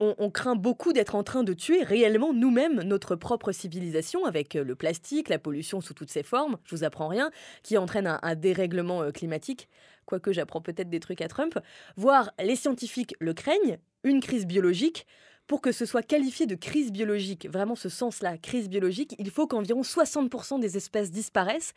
on, 0.00 0.14
on 0.18 0.30
craint 0.30 0.56
beaucoup 0.56 0.92
d'être 0.92 1.14
en 1.14 1.22
train 1.22 1.42
de 1.42 1.52
tuer 1.52 1.82
réellement 1.82 2.32
nous-mêmes 2.32 2.82
notre 2.82 3.16
propre 3.16 3.52
civilisation 3.52 4.24
avec 4.24 4.56
euh, 4.56 4.64
le 4.64 4.74
plastique, 4.74 5.28
la 5.28 5.38
pollution 5.38 5.80
sous 5.80 5.94
toutes 5.94 6.10
ses 6.10 6.22
formes, 6.22 6.58
je 6.64 6.76
vous 6.76 6.84
apprends 6.84 7.08
rien, 7.08 7.30
qui 7.62 7.78
entraîne 7.78 8.06
un, 8.06 8.18
un 8.22 8.34
dérèglement 8.34 9.02
euh, 9.02 9.10
climatique, 9.10 9.68
quoique 10.04 10.32
j'apprends 10.32 10.60
peut-être 10.60 10.90
des 10.90 11.00
trucs 11.00 11.20
à 11.20 11.28
Trump, 11.28 11.58
voire 11.96 12.30
les 12.42 12.56
scientifiques 12.56 13.14
le 13.20 13.34
craignent, 13.34 13.78
une 14.04 14.20
crise 14.20 14.46
biologique. 14.46 15.06
Pour 15.46 15.60
que 15.60 15.70
ce 15.70 15.86
soit 15.86 16.02
qualifié 16.02 16.46
de 16.46 16.56
crise 16.56 16.90
biologique, 16.90 17.48
vraiment 17.48 17.76
ce 17.76 17.88
sens-là, 17.88 18.36
crise 18.36 18.68
biologique, 18.68 19.14
il 19.20 19.30
faut 19.30 19.46
qu'environ 19.46 19.82
60% 19.82 20.58
des 20.58 20.76
espèces 20.76 21.12
disparaissent. 21.12 21.72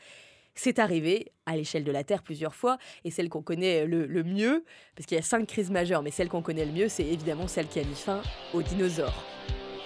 C'est 0.56 0.80
arrivé 0.80 1.32
à 1.46 1.56
l'échelle 1.56 1.84
de 1.84 1.92
la 1.92 2.04
Terre 2.04 2.24
plusieurs 2.24 2.56
fois, 2.56 2.78
et 3.04 3.12
celle 3.12 3.30
qu'on 3.30 3.42
connaît 3.42 3.86
le, 3.86 4.06
le 4.06 4.24
mieux, 4.24 4.66
parce 4.96 5.06
qu'il 5.06 5.16
y 5.16 5.20
a 5.20 5.24
cinq 5.24 5.48
crises 5.48 5.72
majeures, 5.72 6.02
mais 6.02 6.12
celle 6.12 6.30
qu'on 6.30 6.42
connaît 6.42 6.66
le 6.66 6.72
mieux, 6.72 6.90
c'est 6.90 7.06
évidemment 7.06 7.48
celle 7.48 7.68
qui 7.68 7.80
a 7.80 7.84
mis 7.84 7.96
fin 7.96 8.22
aux 8.54 8.62
dinosaures. 8.62 9.24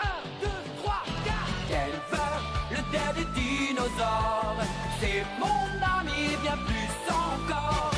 1, 0.01 0.07
2, 0.41 0.47
3, 0.83 0.93
4 1.25 1.35
Quelle 1.69 1.99
peur, 2.09 2.41
le 2.71 2.91
terre 2.91 3.13
des 3.13 3.39
dinosaures 3.39 4.57
C'est 4.99 5.23
mon 5.39 5.99
ami, 5.99 6.35
bien 6.41 6.57
plus 6.65 7.13
encore 7.13 7.91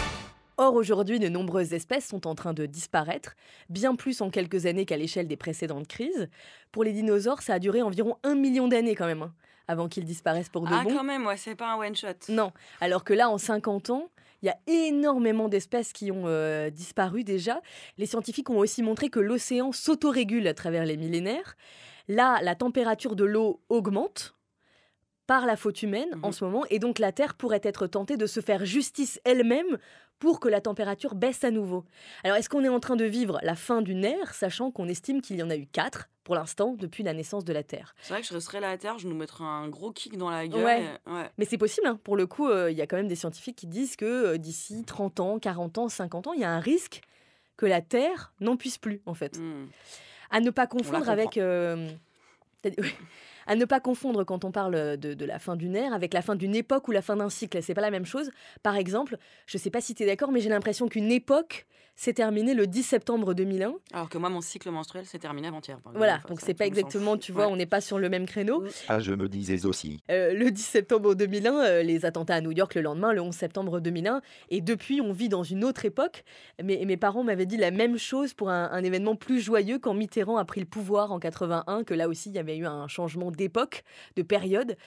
Or, 0.58 0.74
aujourd'hui, 0.76 1.20
de 1.20 1.28
nombreuses 1.28 1.74
espèces 1.74 2.08
sont 2.08 2.28
en 2.28 2.36
train 2.36 2.54
de 2.54 2.66
disparaître, 2.66 3.36
bien 3.70 3.96
plus 3.96 4.22
en 4.22 4.30
quelques 4.30 4.66
années 4.66 4.86
qu'à 4.86 4.96
l'échelle 4.96 5.28
des 5.28 5.36
précédentes 5.36 5.88
crises. 5.88 6.30
Pour 6.72 6.86
les 6.86 6.94
dinosaures, 6.94 7.42
ça 7.42 7.56
a 7.56 7.60
duré 7.60 7.82
environ 7.82 8.18
un 8.24 8.36
million 8.36 8.70
d'années 8.70 8.96
quand 8.96 9.06
même, 9.06 9.24
hein, 9.24 9.34
avant 9.68 9.88
qu'ils 9.88 10.06
disparaissent 10.06 10.50
pour 10.50 10.64
de 10.64 10.70
Ah, 10.72 10.84
bon. 10.84 10.96
quand 10.96 11.04
même, 11.04 11.26
ouais, 11.26 11.38
c'est 11.38 11.56
pas 11.56 11.74
un 11.74 11.78
one-shot. 11.78 12.08
Non, 12.30 12.52
alors 12.82 13.04
que 13.04 13.14
là, 13.14 13.30
en 13.30 13.38
50 13.38 13.90
ans, 13.90 14.10
il 14.42 14.48
y 14.48 14.50
a 14.50 14.58
énormément 14.68 15.48
d'espèces 15.48 15.92
qui 15.92 16.12
ont 16.12 16.26
euh, 16.28 16.70
disparu 16.70 17.24
déjà. 17.24 17.62
Les 17.98 18.06
scientifiques 18.06 18.50
ont 18.50 18.60
aussi 18.60 18.84
montré 18.84 19.10
que 19.10 19.20
l'océan 19.20 19.72
s'autorégule 19.72 20.48
à 20.48 20.54
travers 20.54 20.86
les 20.86 20.98
millénaires. 20.98 21.56
Là, 22.08 22.40
la 22.44 22.54
température 22.54 23.16
de 23.16 23.24
l'eau 23.26 23.62
augmente 23.70 24.35
par 25.28 25.46
la 25.46 25.56
faute 25.58 25.82
humaine 25.84 26.10
en 26.24 26.28
Mhm. 26.28 26.34
ce 26.34 26.46
moment, 26.46 26.64
et 26.70 26.80
donc 26.80 27.00
la 27.00 27.12
Terre 27.12 27.34
pourrait 27.36 27.62
être 27.64 27.88
tentée 27.88 28.18
de 28.18 28.26
se 28.28 28.40
faire 28.42 28.66
justice 28.66 29.20
elle-même 29.24 29.78
pour 30.20 30.40
que 30.40 30.48
la 30.48 30.62
température 30.62 31.14
baisse 31.14 31.44
à 31.44 31.52
nouveau. 31.52 31.84
Alors, 32.24 32.38
est-ce 32.38 32.48
qu'on 32.50 32.64
est 32.64 32.70
en 32.70 32.80
train 32.80 32.96
de 32.96 33.04
vivre 33.04 33.38
la 33.44 33.56
fin 33.56 33.82
d'une 33.82 34.06
ère, 34.06 34.34
sachant 34.34 34.72
qu'on 34.72 34.88
estime 34.88 35.22
qu'il 35.22 35.36
y 35.36 35.44
en 35.44 35.50
a 35.50 35.58
eu 35.58 35.66
quatre 35.68 36.10
pour 36.24 36.36
l'instant 36.36 36.74
depuis 36.78 37.04
la 37.04 37.14
naissance 37.14 37.44
de 37.44 37.52
la 37.52 37.64
Terre? 37.64 37.94
C'est 38.02 38.14
vrai 38.14 38.22
que 38.22 38.28
je 38.28 38.34
resterais 38.34 38.62
là 38.62 38.70
à 38.70 38.78
terre, 38.78 38.98
je 38.98 39.08
nous 39.10 39.16
mettrais 39.16 39.44
un 39.44 39.68
gros 39.68 39.92
kick 39.92 40.18
dans 40.18 40.30
la 40.30 40.48
gueule. 40.48 40.64
Ouais. 40.64 40.84
et- 40.84 41.10
ouais. 41.12 41.30
Mais 41.38 41.44
c'est 41.46 41.58
possible, 41.58 41.86
hein. 41.88 42.00
pour 42.04 42.16
le 42.16 42.28
coup, 42.28 42.48
euh, 42.48 42.72
il 42.72 42.78
y 42.78 42.82
a 42.82 42.88
quand 42.88 42.96
même 42.96 43.10
des 43.10 43.16
scientifiques 43.16 43.58
qui 43.58 43.68
disent 43.68 43.98
que 43.98 44.06
euh, 44.06 44.38
d'ici 44.38 44.84
30 44.86 45.20
ans, 45.20 45.38
40 45.38 45.78
ans, 45.80 45.90
50 45.90 46.28
ans, 46.28 46.34
il 46.34 46.40
y 46.40 46.46
a 46.46 46.52
un 46.52 46.60
risque 46.62 47.02
que 47.58 47.66
la 47.66 47.82
Terre 47.82 48.32
n'en 48.40 48.56
puisse 48.56 48.78
plus, 48.78 49.02
en 49.06 49.16
fait. 49.16 49.38
Hmm. 49.38 49.68
À 50.32 50.40
ne 50.40 50.50
pas 50.50 50.66
confondre 50.68 51.10
avec... 51.10 51.38
euh. 51.38 51.90
À 53.48 53.56
ne 53.56 53.66
pas 53.66 53.80
confondre 53.80 54.24
quand 54.24 54.44
on 54.46 54.52
parle 54.52 54.98
de, 54.98 55.14
de 55.14 55.26
la 55.26 55.40
fin 55.40 55.56
d'une 55.56 55.76
ère 55.76 55.94
avec 55.94 56.14
la 56.14 56.22
fin 56.22 56.36
d'une 56.36 56.56
époque 56.56 56.88
ou 56.88 56.92
la 56.92 57.02
fin 57.02 57.16
d'un 57.16 57.30
cycle. 57.30 57.62
C'est 57.62 57.74
pas 57.74 57.82
la 57.82 57.92
même 57.92 58.06
chose. 58.06 58.32
Par 58.64 58.76
exemple, 58.76 59.18
je 59.46 59.58
sais 59.58 59.70
pas 59.70 59.82
si 59.82 59.96
tu 59.96 60.04
es 60.04 60.06
d'accord, 60.06 60.32
mais 60.32 60.40
j'ai 60.42 60.50
l'impression 60.50 60.88
qu'une 60.88 61.12
époque 61.12 61.66
s'est 61.98 62.12
terminée 62.12 62.54
le 62.54 62.68
10 62.68 62.84
septembre 62.84 63.34
2001. 63.34 63.74
Alors 63.94 64.10
que 64.10 64.18
moi, 64.18 64.28
mon 64.28 64.42
cycle 64.42 64.70
menstruel 64.70 65.06
s'est 65.06 65.18
terminé 65.18 65.48
avant-hier. 65.48 65.80
Voilà, 65.94 66.20
donc 66.28 66.42
c'est 66.42 66.54
pas 66.54 66.66
exactement, 66.66 67.16
tu 67.18 67.32
vois, 67.32 67.46
Ouais. 67.48 67.54
on 67.54 67.56
n'est 67.56 67.66
pas 67.66 67.80
sur 67.80 68.00
le 68.00 68.10
même 68.10 68.26
créneau. 68.26 68.66
Ah, 68.90 69.00
je 69.00 69.14
me 69.14 69.30
disais 69.30 69.66
aussi. 69.66 70.02
Euh, 70.12 70.34
le 70.34 70.52
10 70.52 70.62
septembre 70.62 71.16
2001, 71.16 71.54
euh, 71.64 71.84
les 71.84 72.04
attentats 72.06 72.36
à 72.36 72.42
New 72.42 72.52
York 72.52 72.76
le 72.76 72.82
lendemain, 72.82 73.14
le 73.14 73.22
11 73.22 73.34
septembre 73.34 73.80
2001. 73.80 74.22
Et 74.50 74.60
depuis, 74.60 75.00
on 75.00 75.14
vit 75.14 75.30
dans 75.30 75.44
une 75.44 75.64
autre 75.64 75.86
époque. 75.86 76.26
Mais 76.62 76.84
mes 76.86 76.98
parents 76.98 77.24
m'avaient 77.24 77.46
dit 77.46 77.56
la 77.56 77.72
même 77.72 77.98
chose 77.98 78.34
pour 78.34 78.50
un, 78.50 78.70
un 78.74 78.84
événement 78.84 79.16
plus 79.16 79.40
joyeux 79.40 79.80
quand 79.80 79.94
Mitterrand 79.94 80.36
a 80.36 80.44
pris 80.44 80.60
le 80.60 80.66
pouvoir 80.66 81.14
en 81.14 81.20
81, 81.20 81.86
que 81.86 81.94
là 81.94 82.10
aussi, 82.10 82.28
il 82.28 82.36
y 82.36 82.40
avait 82.40 82.58
eu 82.58 82.66
un 82.66 82.90
changement 82.90 83.32
d'époque, 83.36 83.84
de 84.16 84.22
période. 84.22 84.78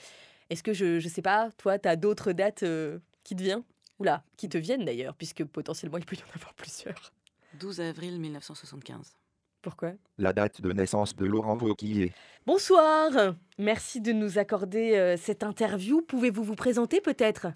Est-ce 0.51 0.63
que, 0.63 0.73
je 0.73 1.03
ne 1.03 1.09
sais 1.09 1.23
pas, 1.23 1.51
toi, 1.59 1.79
tu 1.79 1.89
as 1.89 1.97
d'autres 1.97 2.33
dates 2.33 2.63
euh, 2.63 2.99
qui 3.25 3.37
te 3.37 3.43
viennent? 3.43 3.63
Oula, 3.99 4.23
qui 4.37 4.49
te 4.49 4.59
viennent 4.59 4.85
d'ailleurs, 4.85 5.15
puisque 5.15 5.45
potentiellement, 5.45 5.99
il 5.99 6.05
peut 6.05 6.17
y 6.17 6.23
en 6.23 6.35
avoir 6.35 6.55
plusieurs. 6.57 7.13
12 7.55 7.81
avril 7.81 8.21
1975. 8.21 9.17
Pourquoi? 9.61 9.93
La 10.19 10.33
date 10.33 10.61
de 10.61 10.73
naissance 10.73 11.17
de 11.17 11.27
Laurent 11.27 11.59
Wauquiez. 11.59 12.13
Bonsoir 12.47 13.35
Merci 13.59 14.01
de 14.01 14.13
nous 14.13 14.39
accorder 14.39 14.95
euh, 14.95 15.17
cette 15.17 15.43
interview. 15.43 16.01
Pouvez-vous 16.03 16.45
vous 16.45 16.55
présenter 16.55 17.01
peut-être? 17.01 17.49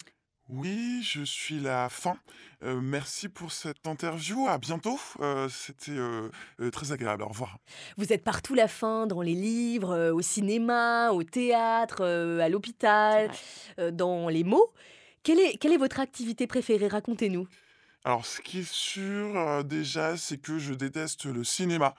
Oui, 0.55 1.01
je 1.03 1.23
suis 1.23 1.59
la 1.59 1.88
fin. 1.88 2.19
Euh, 2.62 2.79
merci 2.83 3.31
pour 3.31 3.53
cette 3.53 3.87
interview. 3.87 4.47
À 4.47 4.59
bientôt. 4.59 5.01
Euh, 5.21 5.49
C'était 5.49 5.93
euh, 5.93 6.29
très 6.71 6.93
agréable. 6.93 7.23
Au 7.23 7.29
revoir. 7.29 7.57
Vous 7.97 8.12
êtes 8.12 8.23
partout 8.23 8.53
la 8.53 8.69
fin, 8.69 9.07
dans 9.07 9.23
les 9.23 9.33
livres, 9.33 10.11
au 10.11 10.21
cinéma, 10.21 11.11
au 11.12 11.23
théâtre, 11.23 12.05
à 12.05 12.51
l'hôpital, 12.51 13.31
dans 13.93 14.29
les 14.29 14.45
mots. 14.45 14.75
Quelle 15.23 15.41
est, 15.41 15.57
quelle 15.57 15.73
est 15.73 15.79
votre 15.79 16.01
activité 16.01 16.47
préférée? 16.47 16.88
Racontez-nous. 16.88 17.49
Alors, 18.05 18.27
ce 18.27 18.43
qui 18.43 18.59
est 18.59 18.71
sûr 18.71 19.65
déjà, 19.65 20.19
c'est 20.19 20.37
que 20.37 20.59
je 20.59 20.75
déteste 20.75 21.25
le 21.25 21.45
cinéma. 21.45 21.95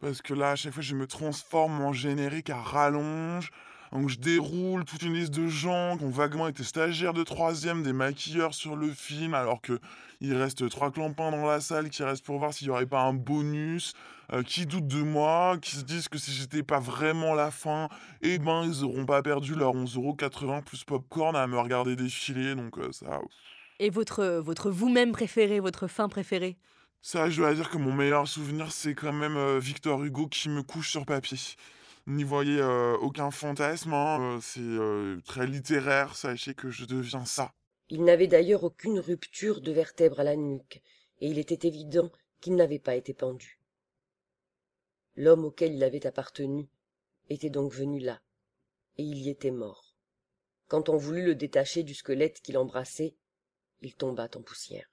Parce 0.00 0.22
que 0.22 0.34
là, 0.34 0.50
à 0.50 0.56
chaque 0.56 0.72
fois, 0.72 0.82
je 0.82 0.96
me 0.96 1.06
transforme 1.06 1.80
en 1.80 1.92
générique 1.92 2.50
à 2.50 2.60
rallonge. 2.60 3.52
Donc, 3.92 4.08
je 4.08 4.18
déroule 4.18 4.86
toute 4.86 5.02
une 5.02 5.12
liste 5.12 5.34
de 5.34 5.46
gens 5.48 5.98
qui 5.98 6.04
ont 6.04 6.10
vaguement 6.10 6.48
été 6.48 6.64
stagiaires 6.64 7.12
de 7.12 7.22
troisième, 7.22 7.82
des 7.82 7.92
maquilleurs 7.92 8.54
sur 8.54 8.74
le 8.74 8.90
film, 8.90 9.34
alors 9.34 9.60
que 9.60 9.78
il 10.22 10.34
reste 10.34 10.66
trois 10.70 10.90
clampins 10.90 11.30
dans 11.30 11.44
la 11.44 11.60
salle 11.60 11.90
qui 11.90 12.02
restent 12.02 12.24
pour 12.24 12.38
voir 12.38 12.54
s'il 12.54 12.68
n'y 12.68 12.72
aurait 12.72 12.86
pas 12.86 13.02
un 13.02 13.12
bonus, 13.12 13.92
euh, 14.32 14.42
qui 14.42 14.64
doutent 14.64 14.86
de 14.86 15.02
moi, 15.02 15.58
qui 15.60 15.76
se 15.76 15.82
disent 15.82 16.08
que 16.08 16.16
si 16.16 16.32
j'étais 16.32 16.62
pas 16.62 16.78
vraiment 16.80 17.34
la 17.34 17.50
fin, 17.50 17.88
eh 18.22 18.38
ben, 18.38 18.64
ils 18.64 18.82
auront 18.82 19.04
pas 19.04 19.20
perdu 19.20 19.54
leurs 19.54 19.74
11,80€ 19.74 20.62
plus 20.62 20.84
popcorn 20.84 21.36
à 21.36 21.46
me 21.46 21.58
regarder 21.58 21.94
défiler. 21.94 22.54
Donc, 22.54 22.78
euh, 22.78 22.90
ça, 22.92 23.20
Et 23.78 23.90
votre, 23.90 24.24
votre 24.38 24.70
vous-même 24.70 25.12
préféré, 25.12 25.60
votre 25.60 25.86
fin 25.86 26.08
préférée 26.08 26.56
Ça, 27.02 27.28
je 27.28 27.42
dois 27.42 27.52
dire 27.52 27.68
que 27.68 27.76
mon 27.76 27.92
meilleur 27.92 28.26
souvenir, 28.26 28.72
c'est 28.72 28.94
quand 28.94 29.12
même 29.12 29.36
euh, 29.36 29.58
Victor 29.58 30.02
Hugo 30.02 30.28
qui 30.28 30.48
me 30.48 30.62
couche 30.62 30.88
sur 30.88 31.04
papier. 31.04 31.36
N'y 32.06 32.22
voyez 32.22 32.60
euh, 32.60 32.96
aucun 32.98 33.32
fantasme, 33.32 33.92
hein, 33.92 34.36
euh, 34.36 34.40
c'est 34.40 34.60
euh, 34.60 35.20
très 35.24 35.48
littéraire, 35.48 36.14
sachez 36.14 36.54
que 36.54 36.70
je 36.70 36.84
deviens 36.84 37.24
ça. 37.24 37.52
Il 37.90 38.02
n'avait 38.02 38.26
d'ailleurs 38.26 38.64
aucune 38.64 38.98
rupture 38.98 39.60
de 39.60 39.70
vertèbre 39.70 40.18
à 40.18 40.24
la 40.24 40.34
nuque, 40.34 40.82
et 41.20 41.28
il 41.28 41.38
était 41.38 41.68
évident 41.68 42.10
qu'il 42.40 42.56
n'avait 42.56 42.80
pas 42.80 42.96
été 42.96 43.14
pendu. 43.14 43.60
L'homme 45.16 45.46
auquel 45.46 45.72
il 45.74 45.82
avait 45.84 46.06
appartenu 46.06 46.68
était 47.30 47.50
donc 47.50 47.72
venu 47.72 47.98
là, 48.00 48.20
et 48.98 49.04
il 49.04 49.18
y 49.18 49.30
était 49.30 49.50
mort. 49.50 49.94
Quand 50.68 50.88
on 50.88 50.96
voulut 50.96 51.24
le 51.24 51.34
détacher 51.34 51.82
du 51.82 51.94
squelette 51.94 52.42
qu'il 52.42 52.58
embrassait, 52.58 53.14
il 53.82 53.94
tomba 53.94 54.28
en 54.36 54.42
poussière. 54.42 54.90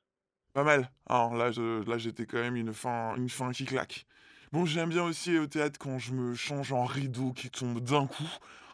Pas 0.53 0.63
mal. 0.63 0.91
Alors 1.07 1.33
là, 1.35 1.51
je- 1.51 1.83
là 1.89 1.97
j'étais 1.97 2.25
quand 2.27 2.37
même 2.39 2.55
une 2.55 2.73
fin, 2.73 3.15
une 3.15 3.29
fin 3.29 3.51
qui 3.51 3.65
claque. 3.65 4.05
Bon, 4.51 4.65
j'aime 4.65 4.89
bien 4.89 5.03
aussi 5.03 5.37
au 5.37 5.45
théâtre 5.47 5.77
quand 5.79 5.99
je 5.99 6.11
me 6.11 6.33
change 6.33 6.73
en 6.73 6.83
rideau 6.85 7.31
qui 7.33 7.49
tombe 7.49 7.79
d'un 7.81 8.07
coup, 8.07 8.23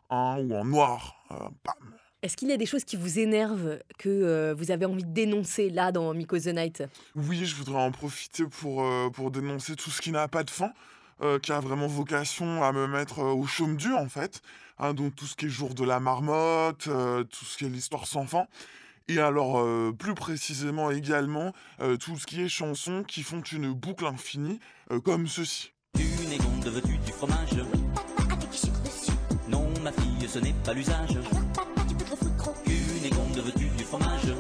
hein, 0.09 0.37
ou 0.39 0.55
en 0.55 0.63
noir. 0.65 1.23
euh, 1.31 1.35
bam. 1.65 1.75
Est-ce 2.21 2.37
qu'il 2.37 2.47
y 2.47 2.53
a 2.53 2.57
des 2.57 2.65
choses 2.65 2.85
qui 2.85 2.95
vous 2.95 3.19
énervent, 3.19 3.79
que 3.99 4.09
euh, 4.09 4.55
vous 4.57 4.71
avez 4.71 4.85
envie 4.85 5.03
de 5.03 5.13
dénoncer 5.13 5.69
là 5.69 5.91
dans 5.91 6.13
Miko 6.13 6.39
the 6.39 6.47
Night 6.47 6.83
Oui, 7.15 7.45
je 7.45 7.55
voudrais 7.55 7.81
en 7.81 7.91
profiter 7.91 8.45
pour, 8.45 8.83
euh, 8.83 9.09
pour 9.09 9.31
dénoncer 9.31 9.75
tout 9.75 9.91
ce 9.91 10.01
qui 10.01 10.11
n'a 10.11 10.27
pas 10.27 10.43
de 10.43 10.49
fin, 10.49 10.71
euh, 11.21 11.37
qui 11.39 11.51
a 11.51 11.59
vraiment 11.59 11.87
vocation 11.87 12.63
à 12.63 12.71
me 12.71 12.87
mettre 12.87 13.19
au 13.19 13.45
chaume 13.45 13.75
dur, 13.75 13.97
en 13.97 14.09
fait. 14.09 14.41
Hein, 14.79 14.93
donc 14.93 15.15
tout 15.15 15.25
ce 15.25 15.35
qui 15.35 15.45
est 15.45 15.49
jour 15.49 15.73
de 15.75 15.83
la 15.83 15.99
marmotte, 15.99 16.85
tout 16.85 17.45
ce 17.45 17.57
qui 17.57 17.65
est 17.65 17.69
l'histoire 17.69 18.07
sans 18.07 18.25
fin. 18.25 18.47
Et 19.07 19.19
alors, 19.19 19.59
euh, 19.59 19.91
plus 19.97 20.15
précisément 20.15 20.89
également, 20.89 21.53
euh, 21.79 21.95
tout 21.95 22.17
ce 22.17 22.25
qui 22.25 22.41
est 22.41 22.49
chansons 22.49 23.03
qui 23.03 23.21
font 23.21 23.41
une 23.41 23.71
boucle 23.71 24.05
infinie, 24.05 24.59
euh, 24.91 24.99
comme 24.99 25.27
ceci. 25.27 25.73
Une 25.99 26.31
égonde, 26.31 26.65
veux-tu 26.65 26.97
du 26.97 27.11
fromage 27.11 27.55
Non, 29.47 29.67
ma 29.83 29.91
fille, 29.91 30.27
ce 30.27 30.39
n'est 30.39 30.55
pas 30.63 30.73
l'usage. 30.73 31.11
Une 32.65 33.05
égonde, 33.05 33.37
veux-tu 33.37 33.67
du 33.77 33.83
fromage 33.83 34.33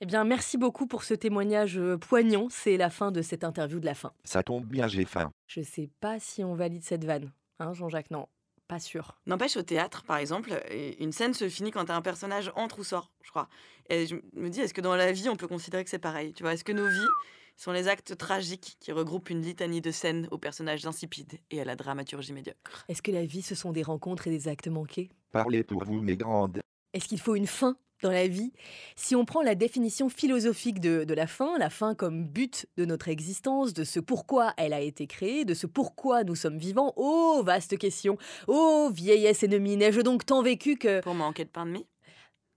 Eh 0.00 0.06
bien, 0.06 0.24
merci 0.24 0.56
beaucoup 0.56 0.86
pour 0.86 1.04
ce 1.04 1.12
témoignage 1.12 1.78
poignant. 2.00 2.46
C'est 2.50 2.78
la 2.78 2.88
fin 2.88 3.12
de 3.12 3.20
cette 3.20 3.44
interview 3.44 3.78
de 3.78 3.84
la 3.86 3.94
fin. 3.94 4.12
Ça 4.24 4.42
tombe 4.42 4.64
bien, 4.64 4.88
j'ai 4.88 5.04
faim. 5.04 5.30
Je 5.46 5.60
sais 5.60 5.90
pas 6.00 6.18
si 6.18 6.42
on 6.42 6.54
valide 6.54 6.82
cette 6.82 7.04
vanne, 7.04 7.30
hein, 7.58 7.74
Jean-Jacques 7.74 8.10
Non, 8.10 8.26
pas 8.68 8.78
sûr. 8.78 9.16
N'empêche, 9.26 9.56
au 9.56 9.62
théâtre, 9.62 10.04
par 10.04 10.18
exemple, 10.18 10.62
une 11.00 11.12
scène 11.12 11.34
se 11.34 11.48
finit 11.48 11.70
quand 11.70 11.90
un 11.90 12.02
personnage 12.02 12.52
entre 12.54 12.78
ou 12.78 12.84
sort, 12.84 13.10
je 13.22 13.30
crois. 13.30 13.48
Et 13.88 14.06
je 14.06 14.16
me 14.34 14.50
dis, 14.50 14.60
est-ce 14.60 14.74
que 14.74 14.82
dans 14.82 14.94
la 14.94 15.10
vie, 15.10 15.28
on 15.28 15.36
peut 15.36 15.48
considérer 15.48 15.82
que 15.82 15.90
c'est 15.90 15.98
pareil 15.98 16.34
Tu 16.34 16.42
vois, 16.42 16.52
est-ce 16.52 16.64
que 16.64 16.72
nos 16.72 16.86
vies 16.86 17.08
sont 17.56 17.72
les 17.72 17.88
actes 17.88 18.16
tragiques 18.16 18.76
qui 18.78 18.92
regroupent 18.92 19.30
une 19.30 19.42
litanie 19.42 19.80
de 19.80 19.90
scènes 19.90 20.28
aux 20.30 20.38
personnages 20.38 20.86
insipides 20.86 21.40
et 21.50 21.60
à 21.60 21.64
la 21.64 21.74
dramaturgie 21.74 22.32
médiocre? 22.32 22.84
Est-ce 22.88 23.02
que 23.02 23.10
la 23.10 23.24
vie, 23.24 23.42
ce 23.42 23.54
sont 23.54 23.72
des 23.72 23.82
rencontres 23.82 24.28
et 24.28 24.30
des 24.30 24.46
actes 24.48 24.68
manqués? 24.68 25.10
Parlez 25.32 25.64
pour 25.64 25.84
vous, 25.84 26.00
mes 26.00 26.16
grandes. 26.16 26.60
Est-ce 26.92 27.08
qu'il 27.08 27.20
faut 27.20 27.34
une 27.34 27.46
fin? 27.46 27.76
Dans 28.02 28.10
la 28.10 28.28
vie 28.28 28.52
Si 28.96 29.14
on 29.16 29.24
prend 29.24 29.42
la 29.42 29.54
définition 29.54 30.08
philosophique 30.08 30.80
de, 30.80 31.04
de 31.04 31.14
la 31.14 31.26
fin, 31.26 31.58
la 31.58 31.70
fin 31.70 31.94
comme 31.94 32.24
but 32.24 32.66
de 32.76 32.84
notre 32.84 33.08
existence, 33.08 33.72
de 33.74 33.84
ce 33.84 34.00
pourquoi 34.00 34.54
elle 34.56 34.72
a 34.72 34.80
été 34.80 35.06
créée, 35.06 35.44
de 35.44 35.54
ce 35.54 35.66
pourquoi 35.66 36.24
nous 36.24 36.36
sommes 36.36 36.58
vivants, 36.58 36.92
oh 36.96 37.42
vaste 37.44 37.78
question, 37.78 38.16
oh 38.46 38.90
vieillesse 38.92 39.42
ennemie, 39.42 39.76
n'ai-je 39.76 40.00
donc 40.00 40.24
tant 40.26 40.42
vécu 40.42 40.76
que... 40.76 41.00
Pour 41.00 41.14
manquer 41.14 41.44
de 41.44 41.50
pain 41.50 41.66
de 41.66 41.72
mie? 41.72 41.86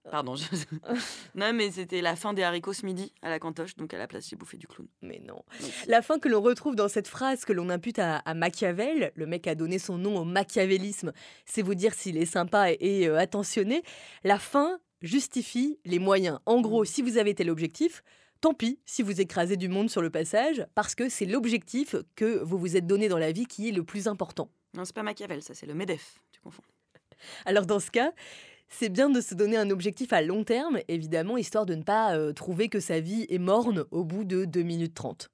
Pardon. 0.09 0.35
je- 0.35 0.45
non, 1.35 1.53
mais 1.53 1.69
c'était 1.69 2.01
la 2.01 2.15
fin 2.15 2.33
des 2.33 2.41
haricots 2.41 2.73
ce 2.73 2.85
midi 2.87 3.13
à 3.21 3.29
la 3.29 3.37
cantoche, 3.37 3.75
donc 3.75 3.93
à 3.93 3.99
la 3.99 4.07
place, 4.07 4.27
j'ai 4.27 4.35
bouffé 4.35 4.57
du 4.57 4.65
clown. 4.65 4.87
Mais 5.03 5.21
non. 5.23 5.43
La 5.87 6.01
fin 6.01 6.17
que 6.17 6.27
l'on 6.27 6.41
retrouve 6.41 6.75
dans 6.75 6.87
cette 6.87 7.07
phrase 7.07 7.45
que 7.45 7.53
l'on 7.53 7.69
impute 7.69 7.99
à, 7.99 8.17
à 8.17 8.33
Machiavel, 8.33 9.11
le 9.13 9.25
mec 9.27 9.45
a 9.45 9.53
donné 9.53 9.77
son 9.77 9.99
nom 9.99 10.17
au 10.17 10.23
machiavélisme, 10.25 11.13
c'est 11.45 11.61
vous 11.61 11.75
dire 11.75 11.93
s'il 11.93 12.17
est 12.17 12.25
sympa 12.25 12.71
et, 12.71 12.77
et, 12.79 13.07
euh, 13.07 13.19
attentionné, 13.19 13.83
la 14.23 14.39
fin 14.39 14.79
justifie 15.01 15.79
les 15.85 15.99
moyens. 15.99 16.39
En 16.45 16.61
gros, 16.61 16.85
si 16.85 17.01
vous 17.01 17.17
avez 17.17 17.33
tel 17.33 17.49
objectif, 17.49 18.03
tant 18.41 18.53
pis 18.53 18.79
si 18.85 19.01
vous 19.03 19.21
écrasez 19.21 19.57
du 19.57 19.69
monde 19.69 19.89
sur 19.89 20.01
le 20.01 20.09
passage, 20.09 20.65
parce 20.75 20.95
que 20.95 21.09
c'est 21.09 21.25
l'objectif 21.25 21.95
que 22.15 22.39
vous 22.43 22.57
vous 22.57 22.75
êtes 22.75 22.87
donné 22.87 23.07
dans 23.07 23.17
la 23.17 23.31
vie 23.31 23.45
qui 23.45 23.69
est 23.69 23.71
le 23.71 23.83
plus 23.83 24.07
important. 24.07 24.49
Non, 24.73 24.85
c'est 24.85 24.95
pas 24.95 25.03
Machiavel, 25.03 25.41
ça, 25.41 25.53
c'est 25.53 25.65
le 25.65 25.73
MEDEF, 25.73 26.21
tu 26.31 26.39
confonds. 26.41 26.63
Alors 27.45 27.65
dans 27.65 27.79
ce 27.79 27.91
cas, 27.91 28.13
c'est 28.69 28.89
bien 28.89 29.09
de 29.09 29.21
se 29.21 29.35
donner 29.35 29.57
un 29.57 29.69
objectif 29.69 30.13
à 30.13 30.21
long 30.21 30.43
terme, 30.43 30.79
évidemment, 30.87 31.37
histoire 31.37 31.65
de 31.65 31.75
ne 31.75 31.83
pas 31.83 32.15
euh, 32.15 32.31
trouver 32.33 32.69
que 32.69 32.79
sa 32.79 32.99
vie 32.99 33.25
est 33.29 33.37
morne 33.37 33.85
au 33.91 34.03
bout 34.03 34.23
de 34.23 34.45
2 34.45 34.61
minutes 34.63 34.93
30. 34.93 35.29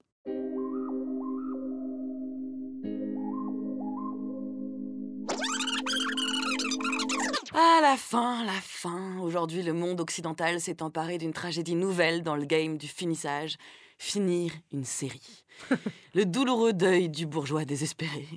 Ah, 7.60 7.80
la 7.82 7.98
fin, 7.98 8.46
la 8.46 8.52
fin. 8.52 9.17
Aujourd'hui, 9.17 9.63
le 9.63 9.74
monde 9.74 10.00
occidental 10.00 10.62
s'est 10.62 10.84
emparé 10.84 11.17
d'une 11.17 11.34
tragédie 11.34 11.74
nouvelle 11.74 12.22
dans 12.22 12.36
le 12.36 12.46
game 12.46 12.78
du 12.78 12.88
finissage. 12.88 13.58
Finir 13.98 14.52
une 14.72 14.86
série. 14.86 15.43
le 16.13 16.26
douloureux 16.26 16.74
deuil 16.74 17.10
du 17.10 17.26
bourgeois 17.26 17.65
désespéré. 17.65 18.28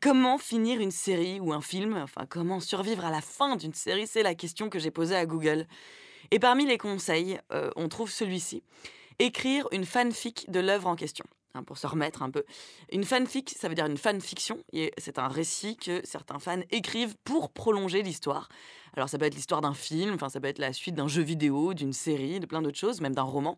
Comment 0.00 0.38
finir 0.38 0.80
une 0.80 0.92
série 0.92 1.40
ou 1.40 1.52
un 1.52 1.60
film 1.60 1.94
Enfin, 1.98 2.24
comment 2.26 2.58
survivre 2.58 3.04
à 3.04 3.10
la 3.10 3.20
fin 3.20 3.56
d'une 3.56 3.74
série 3.74 4.06
C'est 4.06 4.22
la 4.22 4.34
question 4.34 4.70
que 4.70 4.78
j'ai 4.78 4.90
posée 4.90 5.16
à 5.16 5.26
Google. 5.26 5.66
Et 6.30 6.38
parmi 6.38 6.64
les 6.64 6.78
conseils, 6.78 7.38
euh, 7.52 7.70
on 7.76 7.90
trouve 7.90 8.10
celui-ci. 8.10 8.62
Écrire 9.18 9.68
une 9.72 9.84
fanfic 9.84 10.50
de 10.50 10.60
l'œuvre 10.60 10.88
en 10.88 10.96
question. 10.96 11.26
Hein, 11.56 11.62
pour 11.62 11.78
se 11.78 11.86
remettre 11.86 12.24
un 12.24 12.30
peu. 12.30 12.44
Une 12.90 13.04
fanfic, 13.04 13.54
ça 13.56 13.68
veut 13.68 13.76
dire 13.76 13.86
une 13.86 13.96
fanfiction. 13.96 14.58
C'est 14.98 15.20
un 15.20 15.28
récit 15.28 15.76
que 15.76 16.00
certains 16.02 16.40
fans 16.40 16.62
écrivent 16.72 17.14
pour 17.22 17.50
prolonger 17.50 18.02
l'histoire. 18.02 18.48
Alors 18.96 19.08
ça 19.08 19.18
peut 19.18 19.24
être 19.24 19.36
l'histoire 19.36 19.60
d'un 19.60 19.72
film, 19.72 20.14
enfin 20.14 20.28
ça 20.28 20.40
peut 20.40 20.48
être 20.48 20.58
la 20.58 20.72
suite 20.72 20.96
d'un 20.96 21.06
jeu 21.06 21.22
vidéo, 21.22 21.72
d'une 21.72 21.92
série, 21.92 22.40
de 22.40 22.46
plein 22.46 22.60
d'autres 22.60 22.78
choses, 22.78 23.00
même 23.00 23.14
d'un 23.14 23.22
roman. 23.22 23.56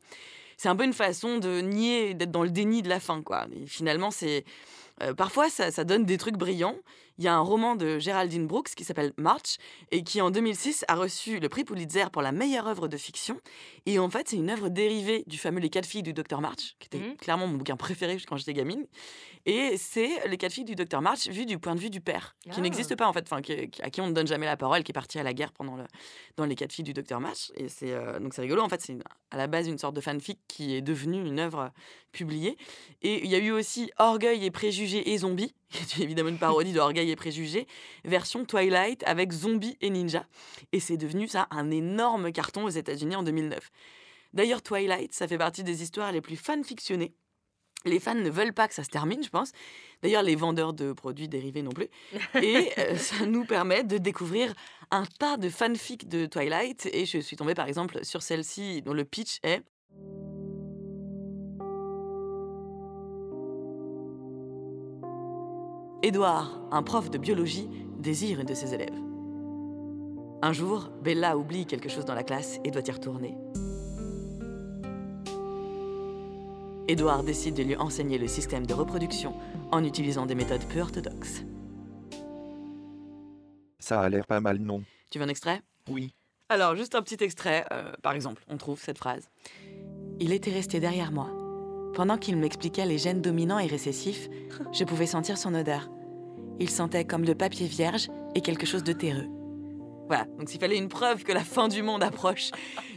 C'est 0.58 0.68
un 0.68 0.76
peu 0.76 0.84
une 0.84 0.92
façon 0.92 1.38
de 1.38 1.62
nier, 1.62 2.12
d'être 2.12 2.30
dans 2.30 2.42
le 2.42 2.50
déni 2.50 2.82
de 2.82 2.90
la 2.90 3.00
fin, 3.00 3.22
quoi. 3.22 3.46
Et 3.54 3.66
finalement, 3.66 4.10
c'est 4.10 4.44
euh, 5.02 5.14
parfois 5.14 5.48
ça, 5.50 5.70
ça 5.70 5.84
donne 5.84 6.04
des 6.04 6.18
trucs 6.18 6.36
brillants. 6.36 6.76
Il 7.18 7.24
y 7.24 7.28
a 7.28 7.34
un 7.34 7.40
roman 7.40 7.76
de 7.76 7.98
Geraldine 7.98 8.46
Brooks 8.46 8.74
qui 8.76 8.84
s'appelle 8.84 9.12
March 9.16 9.56
et 9.90 10.02
qui 10.04 10.20
en 10.20 10.30
2006 10.30 10.84
a 10.88 10.94
reçu 10.96 11.40
le 11.40 11.48
prix 11.48 11.64
Pulitzer 11.64 12.10
pour 12.12 12.20
la 12.20 12.30
meilleure 12.30 12.66
œuvre 12.68 12.88
de 12.88 12.96
fiction. 12.98 13.40
Et 13.86 13.98
en 13.98 14.10
fait, 14.10 14.28
c'est 14.28 14.36
une 14.36 14.50
œuvre 14.50 14.68
dérivée 14.68 15.24
du 15.26 15.38
fameux 15.38 15.60
Les 15.60 15.70
quatre 15.70 15.86
filles 15.86 16.02
du 16.02 16.12
Dr 16.12 16.40
March, 16.42 16.76
qui 16.78 16.86
était 16.86 16.98
Mhm. 16.98 17.16
clairement 17.16 17.46
mon 17.46 17.56
bouquin 17.56 17.76
préféré 17.76 18.18
quand 18.28 18.36
j'étais 18.36 18.52
gamine. 18.52 18.84
Et 19.48 19.76
c'est 19.76 20.26
Les 20.28 20.36
quatre 20.38 20.52
filles 20.52 20.64
du 20.64 20.74
Dr 20.74 21.00
March 21.00 21.28
vu 21.28 21.46
du 21.46 21.58
point 21.58 21.76
de 21.76 21.80
vue 21.80 21.88
du 21.88 22.00
père, 22.00 22.34
qui 22.42 22.50
Ah. 22.56 22.60
n'existe 22.60 22.96
pas 22.96 23.06
en 23.06 23.12
fait, 23.12 23.22
enfin 23.22 23.40
qui- 23.40 23.70
à 23.80 23.90
qui 23.90 24.00
on 24.00 24.08
ne 24.08 24.12
donne 24.12 24.26
jamais 24.26 24.44
la 24.46 24.56
parole, 24.56 24.82
qui 24.82 24.90
est 24.90 24.92
parti 24.92 25.20
à 25.20 25.22
la 25.22 25.32
guerre 25.32 25.52
pendant 25.52 25.76
le, 25.76 25.84
dans 26.36 26.44
Les 26.46 26.56
quatre 26.56 26.72
filles 26.72 26.84
du 26.84 26.92
Dr 26.92 27.20
March. 27.20 27.52
Et 27.54 27.68
c'est 27.68 27.92
euh, 27.92 28.18
donc 28.18 28.34
c'est 28.34 28.42
rigolo. 28.42 28.60
En 28.62 28.68
fait, 28.68 28.80
c'est 28.82 28.96
à 29.30 29.36
la 29.36 29.46
base 29.46 29.68
une 29.68 29.78
sorte 29.78 29.94
de 29.94 30.00
fanfic 30.00 30.40
qui 30.48 30.74
est 30.74 30.80
devenue 30.82 31.24
une 31.24 31.38
œuvre 31.38 31.70
publiée. 32.10 32.56
Et 33.02 33.24
il 33.24 33.30
y 33.30 33.36
a 33.36 33.38
eu 33.38 33.52
aussi 33.52 33.90
Orgueil 33.98 34.44
et 34.44 34.50
préjugés 34.50 35.12
et 35.12 35.18
zombies, 35.18 35.54
qui 35.70 36.02
est 36.02 36.04
évidemment 36.04 36.30
une 36.30 36.38
parodie 36.38 36.72
de 36.72 36.80
Orgueil 36.80 37.10
et 37.12 37.16
préjugés, 37.16 37.68
version 38.04 38.44
Twilight 38.44 39.04
avec 39.06 39.30
zombies 39.32 39.76
et 39.80 39.90
ninja. 39.90 40.26
Et 40.72 40.80
c'est 40.80 40.96
devenu 40.96 41.28
ça 41.28 41.46
un 41.52 41.70
énorme 41.70 42.32
carton 42.32 42.64
aux 42.64 42.68
États-Unis 42.70 43.14
en 43.14 43.22
2009. 43.22 43.70
D'ailleurs, 44.32 44.60
Twilight, 44.62 45.14
ça 45.14 45.28
fait 45.28 45.38
partie 45.38 45.62
des 45.62 45.82
histoires 45.84 46.10
les 46.10 46.20
plus 46.20 46.36
fanfictionnées. 46.36 47.14
Les 47.86 48.00
fans 48.00 48.14
ne 48.14 48.28
veulent 48.28 48.52
pas 48.52 48.68
que 48.68 48.74
ça 48.74 48.84
se 48.84 48.90
termine, 48.90 49.22
je 49.22 49.30
pense. 49.30 49.52
D'ailleurs, 50.02 50.22
les 50.22 50.34
vendeurs 50.34 50.72
de 50.72 50.92
produits 50.92 51.28
dérivés 51.28 51.62
non 51.62 51.70
plus. 51.70 51.88
Et 52.42 52.70
euh, 52.78 52.96
ça 52.96 53.24
nous 53.26 53.44
permet 53.44 53.84
de 53.84 53.98
découvrir 53.98 54.52
un 54.90 55.04
tas 55.18 55.36
de 55.36 55.48
fanfics 55.48 56.08
de 56.08 56.26
Twilight. 56.26 56.88
Et 56.92 57.06
je 57.06 57.18
suis 57.18 57.36
tombée 57.36 57.54
par 57.54 57.68
exemple 57.68 58.04
sur 58.04 58.22
celle-ci 58.22 58.82
dont 58.82 58.92
le 58.92 59.04
pitch 59.04 59.38
est 59.42 59.62
Édouard, 66.02 66.60
un 66.70 66.82
prof 66.82 67.10
de 67.10 67.18
biologie, 67.18 67.68
désire 67.98 68.40
une 68.40 68.46
de 68.46 68.54
ses 68.54 68.74
élèves. 68.74 68.94
Un 70.42 70.52
jour, 70.52 70.90
Bella 71.02 71.36
oublie 71.36 71.66
quelque 71.66 71.88
chose 71.88 72.04
dans 72.04 72.14
la 72.14 72.22
classe 72.22 72.58
et 72.64 72.70
doit 72.70 72.82
y 72.86 72.90
retourner. 72.92 73.36
Édouard 76.88 77.24
décide 77.24 77.54
de 77.54 77.62
lui 77.64 77.76
enseigner 77.76 78.16
le 78.18 78.28
système 78.28 78.66
de 78.66 78.74
reproduction 78.74 79.34
en 79.72 79.82
utilisant 79.84 80.26
des 80.26 80.34
méthodes 80.36 80.64
peu 80.72 80.80
orthodoxes. 80.80 81.42
Ça 83.80 84.00
a 84.00 84.08
l'air 84.08 84.26
pas 84.26 84.40
mal, 84.40 84.58
non 84.58 84.82
Tu 85.10 85.18
veux 85.18 85.24
un 85.24 85.28
extrait? 85.28 85.62
Oui. 85.90 86.14
Alors, 86.48 86.76
juste 86.76 86.94
un 86.94 87.02
petit 87.02 87.22
extrait. 87.24 87.64
euh, 87.72 87.92
par 88.02 88.12
exemple, 88.12 88.44
on 88.48 88.56
trouve 88.56 88.80
cette 88.80 88.98
phrase. 88.98 89.28
Il 90.20 90.32
était 90.32 90.52
resté 90.52 90.78
derrière 90.80 91.12
moi. 91.12 91.28
Pendant 91.94 92.18
qu'il 92.18 92.36
m'expliquait 92.36 92.86
les 92.86 92.98
gènes 92.98 93.22
dominants 93.22 93.58
et 93.58 93.66
récessifs, 93.66 94.28
je 94.72 94.84
pouvais 94.84 95.06
sentir 95.06 95.38
son 95.38 95.54
odeur. 95.54 95.90
Il 96.60 96.70
sentait 96.70 97.04
comme 97.04 97.24
le 97.24 97.34
papier 97.34 97.66
vierge 97.66 98.08
et 98.34 98.40
quelque 98.42 98.66
chose 98.66 98.84
de 98.84 98.92
terreux. 98.92 99.28
Voilà, 100.06 100.24
donc 100.38 100.48
s'il 100.48 100.60
fallait 100.60 100.76
une 100.78 100.88
preuve 100.88 101.24
que 101.24 101.32
la 101.32 101.42
fin 101.42 101.66
du 101.66 101.82
monde 101.82 102.02
approche, 102.02 102.50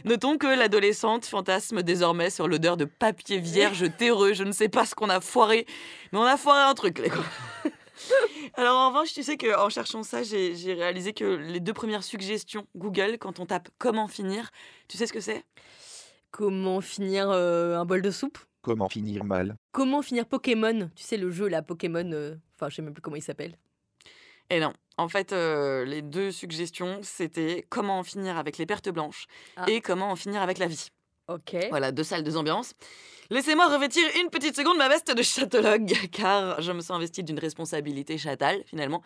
notons 0.04 0.38
que 0.38 0.46
l'adolescente 0.46 1.24
fantasme 1.24 1.82
désormais 1.82 2.30
sur 2.30 2.46
l'odeur 2.46 2.76
de 2.76 2.84
papier 2.84 3.38
vierge 3.40 3.84
terreux. 3.98 4.32
Je 4.32 4.44
ne 4.44 4.52
sais 4.52 4.68
pas 4.68 4.86
ce 4.86 4.94
qu'on 4.94 5.08
a 5.08 5.20
foiré, 5.20 5.66
mais 6.12 6.18
on 6.18 6.24
a 6.24 6.36
foiré 6.36 6.62
un 6.62 6.74
truc, 6.74 7.00
les 7.00 7.08
gars. 7.08 7.16
Alors 8.54 8.78
en 8.78 8.88
revanche, 8.90 9.12
tu 9.12 9.22
sais 9.24 9.36
qu'en 9.36 9.68
cherchant 9.68 10.04
ça, 10.04 10.22
j'ai 10.22 10.74
réalisé 10.74 11.12
que 11.12 11.24
les 11.24 11.58
deux 11.60 11.72
premières 11.72 12.04
suggestions 12.04 12.66
Google, 12.76 13.18
quand 13.18 13.40
on 13.40 13.46
tape 13.46 13.68
comment 13.78 14.06
finir, 14.06 14.50
tu 14.86 14.96
sais 14.96 15.06
ce 15.06 15.12
que 15.12 15.20
c'est? 15.20 15.44
Comment 16.30 16.80
finir 16.80 17.28
euh, 17.28 17.76
un 17.76 17.84
bol 17.84 18.02
de 18.02 18.10
soupe? 18.12 18.38
Comment 18.62 18.88
finir 18.88 19.24
mal? 19.24 19.56
Comment 19.72 20.00
finir 20.00 20.26
Pokémon? 20.26 20.90
Tu 20.94 21.02
sais, 21.02 21.16
le 21.16 21.30
jeu, 21.30 21.48
là, 21.48 21.60
Pokémon. 21.62 22.08
euh, 22.12 22.36
Enfin, 22.54 22.68
je 22.68 22.76
sais 22.76 22.82
même 22.82 22.92
plus 22.92 23.02
comment 23.02 23.16
il 23.16 23.22
s'appelle. 23.22 23.56
Et 24.50 24.60
non, 24.60 24.72
en 24.96 25.08
fait, 25.08 25.32
euh, 25.32 25.84
les 25.84 26.02
deux 26.02 26.30
suggestions, 26.32 26.98
c'était 27.02 27.64
comment 27.68 27.98
en 28.00 28.02
finir 28.02 28.36
avec 28.36 28.58
les 28.58 28.66
pertes 28.66 28.88
blanches 28.90 29.26
Ah. 29.56 29.64
et 29.68 29.80
comment 29.80 30.10
en 30.10 30.16
finir 30.16 30.42
avec 30.42 30.58
la 30.58 30.66
vie. 30.66 30.88
Ok. 31.28 31.56
Voilà, 31.70 31.92
deux 31.92 32.02
salles, 32.02 32.24
deux 32.24 32.36
ambiances. 32.36 32.74
Laissez-moi 33.30 33.68
revêtir 33.72 34.02
une 34.20 34.28
petite 34.30 34.56
seconde 34.56 34.76
ma 34.76 34.88
veste 34.88 35.14
de 35.16 35.22
chatologue, 35.22 35.92
car 36.12 36.60
je 36.60 36.72
me 36.72 36.80
sens 36.80 36.90
investi 36.96 37.22
d'une 37.22 37.38
responsabilité 37.38 38.18
chatale, 38.18 38.62
finalement. 38.66 39.02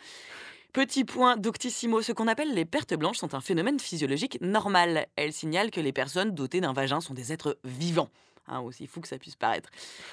Petit 0.72 1.04
point 1.04 1.36
doctissimo, 1.36 2.02
ce 2.02 2.12
qu'on 2.12 2.26
appelle 2.26 2.52
les 2.54 2.64
pertes 2.64 2.94
blanches 2.94 3.18
sont 3.18 3.34
un 3.34 3.40
phénomène 3.40 3.78
physiologique 3.78 4.38
normal. 4.40 5.06
Elles 5.14 5.32
signalent 5.34 5.70
que 5.70 5.80
les 5.80 5.92
personnes 5.92 6.34
dotées 6.34 6.60
d'un 6.60 6.72
vagin 6.72 7.00
sont 7.00 7.14
des 7.14 7.32
êtres 7.32 7.58
vivants. 7.62 8.08
Hein, 8.46 8.60
aussi 8.60 8.86
fou 8.86 9.00
que 9.00 9.08
ça 9.08 9.18
puisse 9.18 9.36
paraître. 9.36 9.70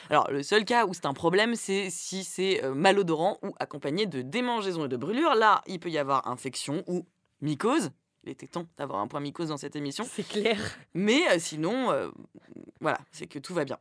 Alors, 0.10 0.32
le 0.32 0.41
seul 0.41 0.63
cas 0.63 0.86
où 0.86 0.94
c'est 0.94 1.06
un 1.06 1.13
problème, 1.13 1.56
c'est 1.56 1.89
si 1.89 2.24
c'est 2.24 2.63
euh, 2.63 2.74
malodorant 2.74 3.38
ou 3.44 3.54
accompagné 3.60 4.06
de 4.06 4.22
démangeaisons 4.22 4.86
et 4.86 4.88
de 4.88 4.96
brûlures. 4.96 5.36
Là, 5.36 5.62
il 5.67 5.80
peut 5.80 5.89
y 5.89 5.98
avoir 5.98 6.28
infection 6.28 6.84
ou 6.88 7.06
mycose. 7.41 7.91
Il 8.24 8.30
était 8.30 8.48
temps 8.48 8.67
d'avoir 8.78 9.00
un 9.00 9.08
point 9.08 9.20
mycose 9.20 9.50
dans 9.50 9.58
cette 9.58 9.76
émission. 9.76 10.06
C'est 10.10 10.28
clair. 10.28 10.58
Mais 10.94 11.28
euh, 11.30 11.39
sinon, 11.39 11.91
euh, 11.91 12.10
voilà, 12.80 13.00
c'est 13.12 13.28
que 13.28 13.39
tout 13.39 13.54
va 13.54 13.65
bien. 13.65 13.78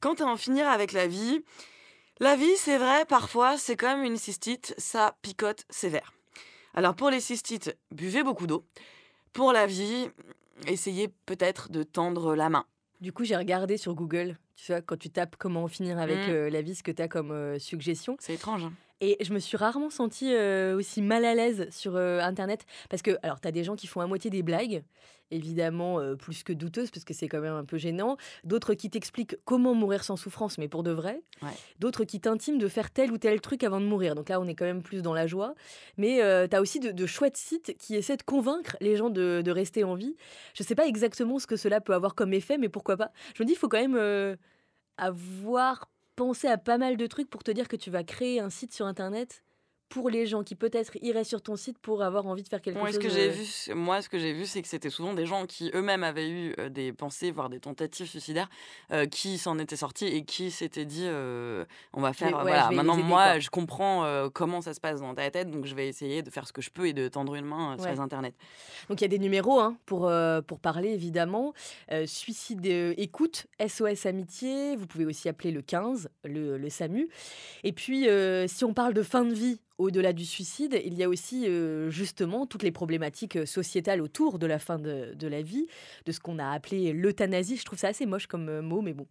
Quant 0.00 0.14
à 0.14 0.24
en 0.24 0.36
finir 0.36 0.68
avec 0.68 0.92
la 0.92 1.08
vie, 1.08 1.42
la 2.20 2.36
vie, 2.36 2.56
c'est 2.56 2.78
vrai, 2.78 3.04
parfois, 3.04 3.58
c'est 3.58 3.76
comme 3.76 4.04
une 4.04 4.16
cystite, 4.16 4.74
ça 4.78 5.16
picote 5.22 5.64
sévère. 5.70 6.12
Alors 6.74 6.94
pour 6.94 7.10
les 7.10 7.20
cystites, 7.20 7.76
buvez 7.90 8.22
beaucoup 8.22 8.46
d'eau. 8.46 8.64
Pour 9.32 9.52
la 9.52 9.66
vie, 9.66 10.08
essayez 10.66 11.08
peut-être 11.26 11.70
de 11.70 11.82
tendre 11.82 12.36
la 12.36 12.48
main. 12.48 12.64
Du 13.02 13.12
coup, 13.12 13.24
j'ai 13.24 13.36
regardé 13.36 13.76
sur 13.78 13.96
Google, 13.96 14.36
tu 14.54 14.70
vois, 14.70 14.80
quand 14.80 14.96
tu 14.96 15.10
tapes 15.10 15.34
comment 15.36 15.66
finir 15.66 15.98
avec 15.98 16.18
Mm. 16.28 16.30
euh, 16.30 16.50
la 16.50 16.62
vie, 16.62 16.76
ce 16.76 16.84
que 16.84 16.92
tu 16.92 17.02
as 17.02 17.08
comme 17.08 17.32
euh, 17.32 17.58
suggestion. 17.58 18.16
C'est 18.20 18.34
étrange. 18.34 18.62
hein. 18.62 18.72
Et 19.04 19.16
je 19.20 19.34
me 19.34 19.40
suis 19.40 19.56
rarement 19.56 19.90
sentie 19.90 20.32
euh, 20.32 20.76
aussi 20.76 21.02
mal 21.02 21.24
à 21.24 21.34
l'aise 21.34 21.66
sur 21.70 21.96
euh, 21.96 22.20
Internet. 22.20 22.64
Parce 22.88 23.02
que, 23.02 23.18
alors, 23.24 23.40
tu 23.40 23.48
as 23.48 23.50
des 23.50 23.64
gens 23.64 23.74
qui 23.74 23.88
font 23.88 24.00
à 24.00 24.06
moitié 24.06 24.30
des 24.30 24.44
blagues, 24.44 24.84
évidemment 25.32 25.98
euh, 25.98 26.14
plus 26.14 26.44
que 26.44 26.52
douteuses, 26.52 26.92
parce 26.92 27.04
que 27.04 27.12
c'est 27.12 27.26
quand 27.26 27.40
même 27.40 27.52
un 27.52 27.64
peu 27.64 27.78
gênant. 27.78 28.16
D'autres 28.44 28.74
qui 28.74 28.90
t'expliquent 28.90 29.34
comment 29.44 29.74
mourir 29.74 30.04
sans 30.04 30.14
souffrance, 30.14 30.56
mais 30.56 30.68
pour 30.68 30.84
de 30.84 30.92
vrai. 30.92 31.20
Ouais. 31.42 31.48
D'autres 31.80 32.04
qui 32.04 32.20
t'intiment 32.20 32.58
de 32.58 32.68
faire 32.68 32.92
tel 32.92 33.10
ou 33.10 33.18
tel 33.18 33.40
truc 33.40 33.64
avant 33.64 33.80
de 33.80 33.86
mourir. 33.86 34.14
Donc 34.14 34.28
là, 34.28 34.40
on 34.40 34.46
est 34.46 34.54
quand 34.54 34.66
même 34.66 34.84
plus 34.84 35.02
dans 35.02 35.14
la 35.14 35.26
joie. 35.26 35.56
Mais 35.96 36.18
tu 36.48 36.54
as 36.54 36.60
aussi 36.60 36.78
de, 36.78 36.92
de 36.92 37.06
chouettes 37.06 37.36
sites 37.36 37.76
qui 37.78 37.96
essaient 37.96 38.16
de 38.16 38.22
convaincre 38.22 38.76
les 38.80 38.94
gens 38.94 39.10
de, 39.10 39.42
de 39.44 39.50
rester 39.50 39.82
en 39.82 39.96
vie. 39.96 40.14
Je 40.54 40.62
sais 40.62 40.76
pas 40.76 40.86
exactement 40.86 41.40
ce 41.40 41.48
que 41.48 41.56
cela 41.56 41.80
peut 41.80 41.94
avoir 41.94 42.14
comme 42.14 42.32
effet, 42.34 42.56
mais 42.56 42.68
pourquoi 42.68 42.96
pas. 42.96 43.10
Je 43.34 43.42
me 43.42 43.48
dis, 43.48 43.54
il 43.54 43.58
faut 43.58 43.68
quand 43.68 43.84
même 43.84 44.38
avoir 44.96 45.88
pensé 46.22 46.46
à 46.46 46.56
pas 46.56 46.78
mal 46.78 46.96
de 46.96 47.06
trucs 47.08 47.28
pour 47.28 47.42
te 47.42 47.50
dire 47.50 47.66
que 47.66 47.74
tu 47.74 47.90
vas 47.90 48.04
créer 48.04 48.38
un 48.38 48.48
site 48.48 48.72
sur 48.72 48.86
Internet 48.86 49.42
pour 49.92 50.08
les 50.08 50.26
gens 50.26 50.42
qui 50.42 50.54
peut-être 50.54 50.96
iraient 51.02 51.24
sur 51.24 51.42
ton 51.42 51.54
site 51.56 51.78
pour 51.78 52.02
avoir 52.02 52.26
envie 52.26 52.42
de 52.42 52.48
faire 52.48 52.62
quelque 52.62 52.78
Moi, 52.78 52.86
chose. 52.88 52.94
ce 52.96 53.00
que 53.00 53.08
j'ai 53.10 53.28
vu, 53.28 53.44
c'est- 53.44 53.74
moi, 53.74 54.00
ce 54.00 54.08
que 54.08 54.18
j'ai 54.18 54.32
vu, 54.32 54.46
c'est 54.46 54.62
que 54.62 54.68
c'était 54.68 54.88
souvent 54.88 55.12
des 55.12 55.26
gens 55.26 55.44
qui 55.46 55.70
eux-mêmes 55.74 56.02
avaient 56.02 56.30
eu 56.30 56.54
euh, 56.58 56.68
des 56.70 56.92
pensées, 56.92 57.30
voire 57.30 57.50
des 57.50 57.60
tentatives 57.60 58.06
suicidaires, 58.06 58.48
euh, 58.90 59.04
qui 59.06 59.36
s'en 59.36 59.58
étaient 59.58 59.76
sortis 59.76 60.06
et 60.06 60.24
qui 60.24 60.50
s'étaient 60.50 60.86
dit, 60.86 61.04
euh, 61.06 61.64
on 61.92 62.00
va 62.00 62.12
faire, 62.14 62.34
ouais, 62.36 62.42
voilà, 62.42 62.70
maintenant 62.70 62.96
moi, 62.96 63.24
quoi. 63.32 63.38
je 63.40 63.50
comprends 63.50 64.04
euh, 64.04 64.28
comment 64.32 64.60
ça 64.62 64.72
se 64.72 64.80
passe 64.80 65.00
dans 65.00 65.14
ta 65.14 65.30
tête, 65.30 65.50
donc 65.50 65.66
je 65.66 65.74
vais 65.74 65.88
essayer 65.88 66.22
de 66.22 66.30
faire 66.30 66.46
ce 66.48 66.52
que 66.54 66.62
je 66.62 66.70
peux 66.70 66.86
et 66.86 66.92
de 66.94 67.08
tendre 67.08 67.34
une 67.34 67.44
main 67.44 67.76
sur 67.78 67.90
les 67.90 68.00
internets. 68.00 68.34
Donc 68.88 69.00
il 69.00 69.04
y 69.04 69.06
a 69.06 69.08
des 69.08 69.18
numéros 69.18 69.60
hein, 69.60 69.76
pour, 69.84 70.10
pour 70.46 70.58
parler 70.58 70.88
évidemment. 70.90 71.52
Suicide 72.06 72.64
écoute, 72.96 73.46
SOS 73.66 74.06
amitié, 74.06 74.76
vous 74.76 74.86
pouvez 74.86 75.04
aussi 75.04 75.28
appeler 75.28 75.50
le 75.50 75.62
15, 75.62 76.08
le, 76.24 76.56
le 76.56 76.68
SAMU. 76.70 77.08
Et 77.64 77.72
puis 77.72 78.06
si 78.46 78.64
on 78.64 78.74
parle 78.74 78.94
de 78.94 79.02
fin 79.02 79.24
de 79.24 79.34
vie, 79.34 79.60
au-delà 79.82 80.12
du 80.12 80.24
suicide, 80.24 80.80
il 80.84 80.94
y 80.94 81.02
a 81.02 81.08
aussi 81.08 81.46
euh, 81.46 81.90
justement 81.90 82.46
toutes 82.46 82.62
les 82.62 82.72
problématiques 82.72 83.36
euh, 83.36 83.46
sociétales 83.46 84.00
autour 84.00 84.38
de 84.38 84.46
la 84.46 84.58
fin 84.58 84.78
de, 84.78 85.26
la 85.26 85.42
vie, 85.42 85.66
de 86.06 86.12
ce 86.12 86.20
qu'on 86.20 86.38
a 86.38 86.50
appelé 86.50 86.92
l'euthanasie. 86.92 87.56
Je 87.56 87.64
trouve 87.64 87.78
ça 87.78 87.88
assez 87.88 88.06
moche 88.06 88.26
comme 88.26 88.48
euh, 88.48 88.62
mot, 88.62 88.80
mais 88.80 88.92
bon. 88.92 89.06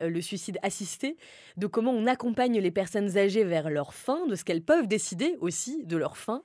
Le 0.00 0.20
suicide 0.20 0.58
assisté, 0.62 1.16
de 1.56 1.66
comment 1.66 1.92
on 1.92 2.06
accompagne 2.06 2.58
les 2.58 2.70
personnes 2.70 3.16
âgées 3.16 3.44
vers 3.44 3.70
leur 3.70 3.94
fin, 3.94 4.26
de 4.26 4.34
ce 4.34 4.44
qu'elles 4.44 4.62
peuvent 4.62 4.86
décider 4.86 5.36
aussi 5.40 5.84
de 5.84 5.96
leur 5.96 6.16
fin. 6.16 6.42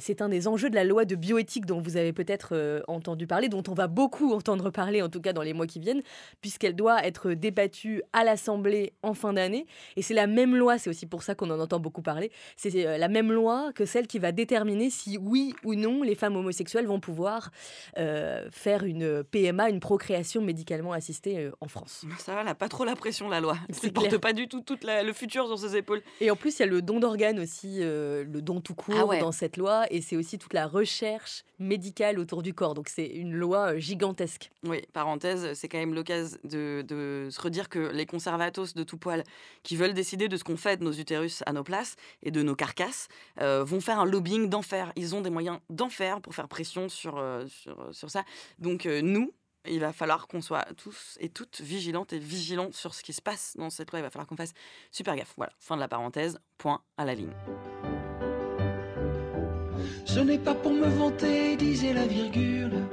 C'est 0.00 0.22
un 0.22 0.28
des 0.28 0.46
enjeux 0.46 0.70
de 0.70 0.74
la 0.74 0.84
loi 0.84 1.04
de 1.04 1.16
bioéthique 1.16 1.66
dont 1.66 1.80
vous 1.80 1.96
avez 1.96 2.12
peut-être 2.12 2.84
entendu 2.86 3.26
parler, 3.26 3.48
dont 3.48 3.62
on 3.68 3.74
va 3.74 3.88
beaucoup 3.88 4.32
entendre 4.32 4.70
parler, 4.70 5.02
en 5.02 5.08
tout 5.08 5.20
cas 5.20 5.32
dans 5.32 5.42
les 5.42 5.52
mois 5.52 5.66
qui 5.66 5.80
viennent, 5.80 6.02
puisqu'elle 6.40 6.76
doit 6.76 7.04
être 7.04 7.32
débattue 7.32 8.02
à 8.12 8.24
l'Assemblée 8.24 8.92
en 9.02 9.14
fin 9.14 9.32
d'année. 9.32 9.66
Et 9.96 10.02
c'est 10.02 10.14
la 10.14 10.26
même 10.26 10.54
loi, 10.54 10.78
c'est 10.78 10.90
aussi 10.90 11.06
pour 11.06 11.22
ça 11.22 11.34
qu'on 11.34 11.50
en 11.50 11.58
entend 11.58 11.80
beaucoup 11.80 12.02
parler, 12.02 12.30
c'est 12.56 12.98
la 12.98 13.08
même 13.14 13.32
loi 13.32 13.72
que 13.74 13.86
celle 13.86 14.08
qui 14.08 14.18
va 14.18 14.32
déterminer 14.32 14.90
si 14.90 15.18
oui 15.18 15.54
ou 15.64 15.76
non 15.76 16.02
les 16.02 16.16
femmes 16.16 16.34
homosexuelles 16.34 16.86
vont 16.86 16.98
pouvoir 16.98 17.50
euh, 17.96 18.48
faire 18.50 18.82
une 18.82 19.22
PMA, 19.22 19.70
une 19.70 19.78
procréation 19.78 20.42
médicalement 20.42 20.92
assistée 20.92 21.38
euh, 21.38 21.52
en 21.60 21.68
France. 21.68 22.04
Ça 22.18 22.34
va, 22.34 22.40
elle 22.40 22.48
a 22.48 22.56
pas 22.56 22.68
trop 22.68 22.84
la 22.84 22.96
pression, 22.96 23.28
la 23.28 23.40
loi. 23.40 23.56
Elle 23.84 23.92
porte 23.92 24.08
clair. 24.08 24.20
pas 24.20 24.32
du 24.32 24.48
tout 24.48 24.60
tout 24.62 24.76
le 24.82 25.12
futur 25.12 25.46
sur 25.46 25.58
ses 25.58 25.76
épaules. 25.76 26.02
Et 26.20 26.30
en 26.30 26.36
plus, 26.36 26.58
il 26.58 26.60
y 26.60 26.62
a 26.64 26.66
le 26.66 26.82
don 26.82 26.98
d'organes 26.98 27.38
aussi, 27.38 27.76
euh, 27.80 28.24
le 28.24 28.42
don 28.42 28.60
tout 28.60 28.74
court 28.74 28.96
Ah 28.98 29.06
ouais. 29.06 29.20
dans 29.20 29.32
cette 29.32 29.56
loi, 29.56 29.84
et 29.90 30.02
c'est 30.02 30.16
aussi 30.16 30.38
toute 30.38 30.52
la 30.52 30.66
recherche 30.66 31.44
médicale 31.60 32.18
autour 32.18 32.42
du 32.42 32.52
corps. 32.52 32.74
Donc 32.74 32.88
c'est 32.88 33.06
une 33.06 33.32
loi 33.32 33.78
gigantesque. 33.78 34.50
Oui, 34.64 34.82
parenthèse, 34.92 35.52
c'est 35.54 35.68
quand 35.68 35.78
même 35.78 35.94
l'occasion 35.94 36.36
de, 36.42 36.82
de 36.82 37.28
se 37.30 37.40
redire 37.40 37.68
que 37.68 37.92
les 37.92 38.06
conservatos 38.06 38.74
de 38.74 38.82
tout 38.82 38.98
poil 38.98 39.22
qui 39.62 39.76
veulent 39.76 39.94
décider 39.94 40.28
de 40.28 40.36
ce 40.36 40.42
qu'on 40.42 40.56
fait 40.56 40.78
de 40.78 40.84
nos 40.84 40.92
utérus 40.92 41.42
à 41.46 41.52
nos 41.52 41.62
places 41.62 41.94
et 42.24 42.32
de 42.32 42.42
nos 42.42 42.56
carcasses 42.56 42.93
euh, 43.40 43.64
vont 43.64 43.80
faire 43.80 44.00
un 44.00 44.04
lobbying 44.04 44.48
d'enfer. 44.48 44.92
Ils 44.96 45.14
ont 45.14 45.20
des 45.20 45.30
moyens 45.30 45.58
d'enfer 45.70 46.20
pour 46.20 46.34
faire 46.34 46.48
pression 46.48 46.88
sur, 46.88 47.18
euh, 47.18 47.46
sur, 47.48 47.88
sur 47.92 48.10
ça. 48.10 48.24
Donc 48.58 48.86
euh, 48.86 49.00
nous, 49.02 49.32
il 49.66 49.80
va 49.80 49.92
falloir 49.92 50.26
qu'on 50.28 50.40
soit 50.40 50.66
tous 50.76 51.16
et 51.20 51.28
toutes 51.28 51.60
vigilantes 51.60 52.12
et 52.12 52.18
vigilants 52.18 52.72
sur 52.72 52.94
ce 52.94 53.02
qui 53.02 53.12
se 53.12 53.22
passe 53.22 53.54
dans 53.56 53.70
cette 53.70 53.90
loi. 53.90 54.00
Il 54.00 54.02
va 54.02 54.10
falloir 54.10 54.26
qu'on 54.26 54.36
fasse 54.36 54.52
super 54.90 55.16
gaffe. 55.16 55.34
Voilà, 55.36 55.52
fin 55.58 55.76
de 55.76 55.80
la 55.80 55.88
parenthèse, 55.88 56.38
point 56.58 56.82
à 56.96 57.04
la 57.04 57.14
ligne. 57.14 57.32
Ce 60.04 60.20
n'est 60.20 60.38
pas 60.38 60.54
pour 60.54 60.72
me 60.72 60.86
vanter, 60.86 61.56
disait 61.56 61.94
la 61.94 62.06
virgule. 62.06 62.86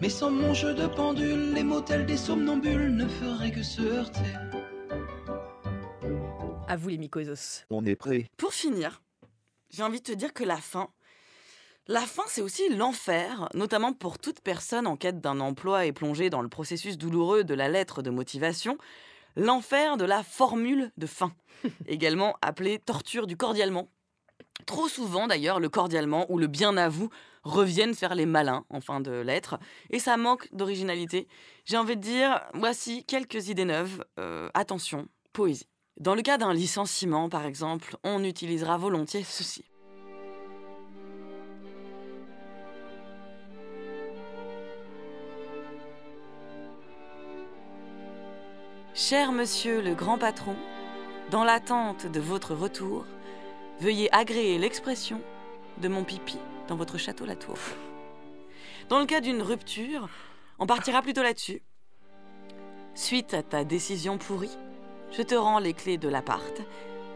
Mais 0.00 0.08
sans 0.08 0.30
mon 0.30 0.54
jeu 0.54 0.72
de 0.72 0.86
pendule, 0.86 1.52
les 1.52 1.64
motels 1.64 2.06
des 2.06 2.16
somnambules 2.16 2.94
ne 2.94 3.06
feraient 3.06 3.50
que 3.50 3.62
se 3.62 3.82
heurter. 3.82 4.49
À 6.70 6.76
vous 6.76 6.90
les 6.90 6.98
mycosos. 6.98 7.64
On 7.68 7.84
est 7.84 7.96
prêt. 7.96 8.30
Pour 8.36 8.54
finir, 8.54 9.02
j'ai 9.70 9.82
envie 9.82 9.98
de 9.98 10.04
te 10.04 10.12
dire 10.12 10.32
que 10.32 10.44
la 10.44 10.56
fin, 10.56 10.88
la 11.88 12.02
fin, 12.02 12.22
c'est 12.28 12.42
aussi 12.42 12.68
l'enfer, 12.68 13.48
notamment 13.54 13.92
pour 13.92 14.20
toute 14.20 14.40
personne 14.40 14.86
en 14.86 14.96
quête 14.96 15.20
d'un 15.20 15.40
emploi 15.40 15.86
et 15.86 15.92
plongée 15.92 16.30
dans 16.30 16.42
le 16.42 16.48
processus 16.48 16.96
douloureux 16.96 17.42
de 17.42 17.54
la 17.54 17.68
lettre 17.68 18.02
de 18.02 18.10
motivation, 18.10 18.78
l'enfer 19.34 19.96
de 19.96 20.04
la 20.04 20.22
formule 20.22 20.92
de 20.96 21.06
fin, 21.06 21.34
également 21.88 22.36
appelée 22.40 22.78
torture 22.78 23.26
du 23.26 23.36
cordialement. 23.36 23.88
Trop 24.64 24.86
souvent 24.86 25.26
d'ailleurs, 25.26 25.58
le 25.58 25.70
cordialement 25.70 26.30
ou 26.30 26.38
le 26.38 26.46
bien 26.46 26.76
à 26.76 26.88
vous 26.88 27.10
reviennent 27.42 27.94
faire 27.94 28.14
les 28.14 28.26
malins 28.26 28.64
en 28.70 28.80
fin 28.80 29.00
de 29.00 29.10
lettre, 29.10 29.58
et 29.90 29.98
ça 29.98 30.16
manque 30.16 30.48
d'originalité. 30.52 31.26
J'ai 31.64 31.78
envie 31.78 31.96
de 31.96 32.00
dire, 32.00 32.40
voici 32.54 33.04
quelques 33.06 33.48
idées 33.48 33.64
neuves. 33.64 34.04
Euh, 34.20 34.48
attention, 34.54 35.08
poésie. 35.32 35.66
Dans 35.98 36.14
le 36.14 36.22
cas 36.22 36.38
d'un 36.38 36.54
licenciement, 36.54 37.28
par 37.28 37.44
exemple, 37.44 37.96
on 38.04 38.24
utilisera 38.24 38.78
volontiers 38.78 39.24
ceci. 39.24 39.64
Cher 48.94 49.32
monsieur 49.32 49.80
le 49.80 49.94
grand 49.94 50.18
patron, 50.18 50.56
dans 51.30 51.44
l'attente 51.44 52.06
de 52.06 52.20
votre 52.20 52.54
retour, 52.54 53.06
veuillez 53.80 54.12
agréer 54.14 54.58
l'expression 54.58 55.20
de 55.80 55.88
mon 55.88 56.04
pipi 56.04 56.38
dans 56.68 56.76
votre 56.76 56.98
château 56.98 57.24
La 57.24 57.36
Tour. 57.36 57.56
Dans 58.88 58.98
le 58.98 59.06
cas 59.06 59.20
d'une 59.20 59.42
rupture, 59.42 60.08
on 60.58 60.66
partira 60.66 61.02
plutôt 61.02 61.22
là-dessus. 61.22 61.62
Suite 62.94 63.34
à 63.34 63.42
ta 63.42 63.64
décision 63.64 64.18
pourrie, 64.18 64.56
je 65.12 65.22
te 65.22 65.34
rends 65.34 65.58
les 65.58 65.74
clés 65.74 65.98
de 65.98 66.08
l'appart. 66.08 66.60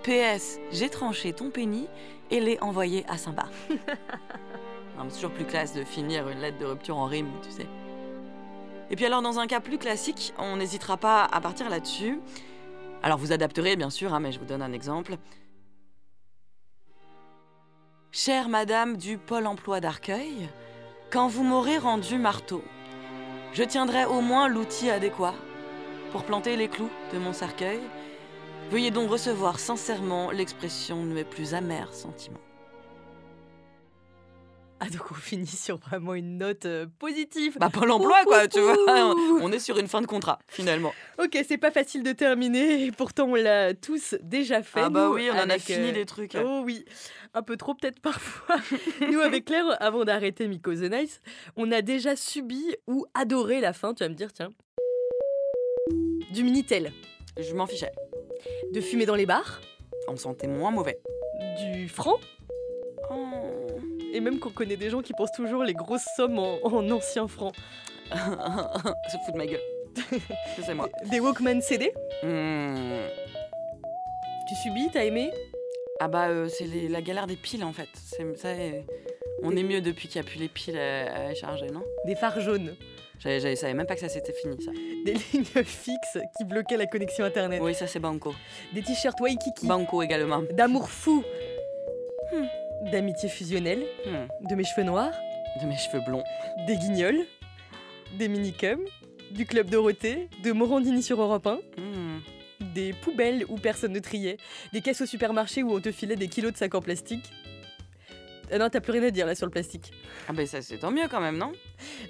PS, 0.02 0.59
j'ai 0.70 0.88
tranché 0.88 1.33
ton 1.33 1.50
pénis 1.50 1.87
et 2.30 2.40
l'ai 2.40 2.59
envoyé 2.61 3.04
à 3.09 3.16
Saint-Bar. 3.16 3.50
Non, 4.96 5.02
mais 5.02 5.11
C'est 5.11 5.16
toujours 5.16 5.33
plus 5.33 5.44
classe 5.44 5.74
de 5.74 5.83
finir 5.83 6.28
une 6.28 6.38
lettre 6.38 6.59
de 6.59 6.66
rupture 6.66 6.96
en 6.96 7.07
rime, 7.07 7.28
tu 7.42 7.50
sais. 7.50 7.66
Et 8.90 8.94
puis 8.96 9.07
alors, 9.07 9.22
dans 9.22 9.40
un 9.40 9.48
cas 9.48 9.59
plus 9.59 9.78
classique, 9.78 10.33
on 10.38 10.57
n'hésitera 10.57 10.96
pas 10.96 11.24
à 11.24 11.40
partir 11.40 11.68
là-dessus. 11.68 12.20
Alors, 13.02 13.18
vous 13.18 13.33
adapterez, 13.33 13.74
bien 13.74 13.90
sûr, 13.90 14.14
hein, 14.14 14.20
mais 14.20 14.30
je 14.30 14.38
vous 14.38 14.44
donne 14.44 14.62
un 14.62 14.72
exemple. 14.72 15.16
Chère 18.12 18.48
Madame 18.48 18.96
du 18.96 19.18
Pôle 19.18 19.48
emploi 19.48 19.80
d'Arcueil, 19.80 20.48
quand 21.11 21.26
vous 21.26 21.42
m'aurez 21.42 21.78
rendu 21.78 22.16
marteau, 22.16 22.62
je 23.52 23.64
tiendrai 23.64 24.04
au 24.04 24.20
moins 24.20 24.46
l'outil 24.46 24.90
adéquat 24.90 25.35
pour 26.14 26.22
planter 26.22 26.57
les 26.57 26.68
clous 26.68 26.90
de 27.12 27.18
mon 27.18 27.33
cercueil. 27.33 27.81
Veuillez 28.70 28.92
donc 28.92 29.11
recevoir 29.11 29.59
sincèrement 29.59 30.31
l'expression 30.31 31.05
de 31.05 31.11
mes 31.11 31.24
plus 31.24 31.55
amers 31.55 31.92
sentiments. 31.92 32.38
Ah 34.79 34.88
donc 34.90 35.11
on 35.11 35.14
finit 35.14 35.48
sur 35.48 35.77
vraiment 35.79 36.14
une 36.14 36.38
note 36.38 36.66
euh, 36.66 36.87
positive. 37.00 37.57
Bah, 37.59 37.68
Pôle 37.68 37.90
emploi, 37.90 38.22
quoi, 38.27 38.46
tu 38.46 38.61
vois. 38.61 38.77
On 39.40 39.50
est 39.50 39.59
sur 39.59 39.77
une 39.77 39.88
fin 39.88 40.03
de 40.03 40.07
contrat, 40.07 40.38
finalement. 40.46 40.92
Ok, 41.18 41.37
c'est 41.48 41.59
pas 41.59 41.72
facile 41.72 42.05
de 42.05 42.12
terminer, 42.12 42.85
et 42.85 42.92
pourtant 42.92 43.24
on 43.24 43.35
l'a 43.35 43.74
tous 43.74 44.14
déjà 44.22 44.62
fait. 44.62 44.83
Ah 44.85 44.90
bah 44.90 45.09
nous, 45.09 45.14
oui, 45.14 45.29
on 45.33 45.37
en 45.37 45.50
a 45.50 45.59
fini 45.59 45.88
euh, 45.88 45.92
des 45.92 46.07
trucs. 46.07 46.37
Oh 46.40 46.62
oui, 46.64 46.85
un 47.35 47.42
peu 47.42 47.57
trop 47.57 47.74
peut-être 47.74 47.98
parfois. 47.98 48.59
Nous 49.11 49.18
avec 49.18 49.46
Claire, 49.46 49.77
avant 49.83 50.05
d'arrêter 50.05 50.46
Miko 50.46 50.77
the 50.77 50.92
Nice, 50.92 51.20
on 51.57 51.72
a 51.72 51.83
déjà 51.83 52.14
subi 52.14 52.77
ou 52.87 53.05
adoré 53.14 53.61
la 53.61 53.72
fin, 53.72 53.94
tu 53.94 54.05
vas 54.05 54.09
me 54.09 54.14
dire, 54.14 54.33
tiens. 54.33 54.50
Du 56.35 56.42
Minitel, 56.42 56.92
Je 57.38 57.55
m'en 57.55 57.66
fichais. 57.66 57.92
de 58.73 58.81
fumer 58.81 59.07
dans 59.07 59.14
les 59.14 59.27
bars, 59.27 59.61
On 60.09 60.16
sentait 60.16 60.47
moins 60.49 60.70
mauvais. 60.70 60.99
du 61.73 61.88
franc, 61.88 62.18
Oh. 63.11 63.16
et 64.12 64.20
même 64.20 64.38
qu'on 64.38 64.51
connaît 64.51 64.77
des 64.77 64.88
gens 64.90 65.03
qui 65.03 65.12
pensent 65.12 65.33
toujours 65.33 65.62
les 65.62 65.75
grosses 65.75 66.07
sommes 66.16 66.38
en, 66.38 66.59
en 66.64 66.90
anciens 66.90 67.29
francs. 67.29 67.55
Se 68.11 69.16
fout 69.25 69.33
de 69.35 69.38
ma 69.38 69.47
gueule. 69.47 69.61
C'est 70.64 70.75
moi. 70.75 70.88
Des 71.11 71.20
Walkman 71.20 71.61
CD, 71.61 71.92
Hmm. 72.23 72.92
tu 74.49 74.55
subis, 74.57 74.88
t'as 74.92 75.05
aimé? 75.05 75.31
Ah 76.01 76.09
bah 76.09 76.29
euh, 76.29 76.49
c'est 76.49 76.66
la 76.88 77.01
galère 77.03 77.27
des 77.29 77.37
piles 77.37 77.62
en 77.62 77.73
fait. 77.73 77.88
C'est 78.05 78.85
on 79.42 79.55
est 79.57 79.62
mieux 79.62 79.81
depuis 79.81 80.09
qu'il 80.09 80.20
n'y 80.20 80.27
a 80.27 80.31
plus 80.31 80.40
les 80.40 80.49
piles 80.49 80.77
à, 80.79 81.29
à 81.29 81.35
charger, 81.35 81.66
non? 81.70 81.85
Des 82.05 82.16
phares 82.16 82.40
jaunes. 82.40 82.75
Je 83.20 83.55
savais 83.55 83.74
même 83.74 83.87
pas 83.87 83.94
que 83.94 84.00
ça 84.00 84.09
s'était 84.09 84.33
fini, 84.33 84.62
ça. 84.62 84.70
Des 85.05 85.14
lignes 85.14 85.64
fixes 85.64 86.18
qui 86.37 86.44
bloquaient 86.44 86.77
la 86.77 86.87
connexion 86.87 87.24
internet. 87.24 87.61
Oui, 87.62 87.74
ça 87.74 87.87
c'est 87.87 88.00
Banco. 88.00 88.35
Des 88.72 88.83
t-shirts 88.83 89.20
Waikiki. 89.20 89.66
Banco 89.66 90.03
également. 90.03 90.42
D'amour 90.53 90.88
fou. 90.88 91.24
D'amitié 92.92 93.29
fusionnelle. 93.29 93.85
Hmm. 94.07 94.46
De 94.48 94.55
mes 94.55 94.64
cheveux 94.64 94.85
noirs. 94.85 95.12
De 95.62 95.66
mes 95.66 95.77
cheveux 95.77 96.03
blonds. 96.07 96.24
Des 96.66 96.77
guignols. 96.77 97.24
Des 98.18 98.29
minicums. 98.29 98.85
Du 99.31 99.46
club 99.46 99.70
Dorothée. 99.70 100.29
De 100.42 100.53
Morandini 100.53 101.03
sur 101.03 101.20
Europe 101.20 101.46
1. 101.46 101.55
Hmm. 101.79 102.20
Des 102.74 102.92
poubelles 102.92 103.44
où 103.48 103.57
personne 103.57 103.92
ne 103.92 104.00
triait. 104.00 104.37
Des 104.72 104.81
caisses 104.81 105.00
au 105.00 105.07
supermarché 105.07 105.62
où 105.62 105.72
on 105.72 105.81
te 105.81 105.92
filait 105.92 106.16
des 106.16 106.29
kilos 106.29 106.53
de 106.53 106.59
sacs 106.59 106.74
en 106.74 106.81
plastique. 106.81 107.31
Ah 108.52 108.59
non, 108.59 108.68
t'as 108.68 108.80
plus 108.80 108.92
rien 108.92 109.02
à 109.04 109.11
dire 109.11 109.26
là 109.26 109.35
sur 109.35 109.46
le 109.46 109.50
plastique. 109.50 109.92
Ah 110.28 110.33
ben 110.33 110.46
ça 110.46 110.61
c'est 110.62 110.78
tant 110.78 110.90
mieux 110.90 111.09
quand 111.11 111.20
même, 111.20 111.37
non? 111.38 111.52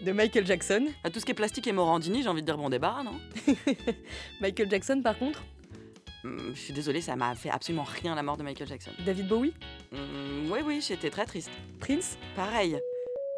De 0.03 0.13
Michael 0.13 0.47
Jackson. 0.47 0.87
À 1.05 1.11
tout 1.11 1.21
ce 1.21 1.25
qui 1.25 1.31
est 1.33 1.35
plastique 1.35 1.67
et 1.67 1.73
Morandini, 1.73 2.23
j'ai 2.23 2.29
envie 2.29 2.41
de 2.43 2.47
dire 2.47 2.57
bon 2.59 2.69
débarras, 2.71 3.03
non? 3.05 3.19
Michael 4.41 4.71
Jackson 4.71 5.01
par 5.03 5.19
contre? 5.19 5.43
Hmm, 6.25 6.53
Je 6.55 6.59
suis 6.61 6.73
désolée, 6.73 7.01
ça 7.01 7.17
m'a 7.17 7.35
fait 7.35 7.51
absolument 7.51 7.85
rien 7.85 8.15
la 8.15 8.23
mort 8.23 8.37
de 8.37 8.43
Michael 8.43 8.67
Jackson. 8.69 8.91
David 9.05 9.29
Bowie? 9.29 9.53
Hmm, 9.93 10.51
oui, 10.51 10.61
oui, 10.65 10.81
j'étais 10.87 11.11
très 11.11 11.27
triste. 11.27 11.51
Prince? 11.81 12.17
Pareil. 12.35 12.79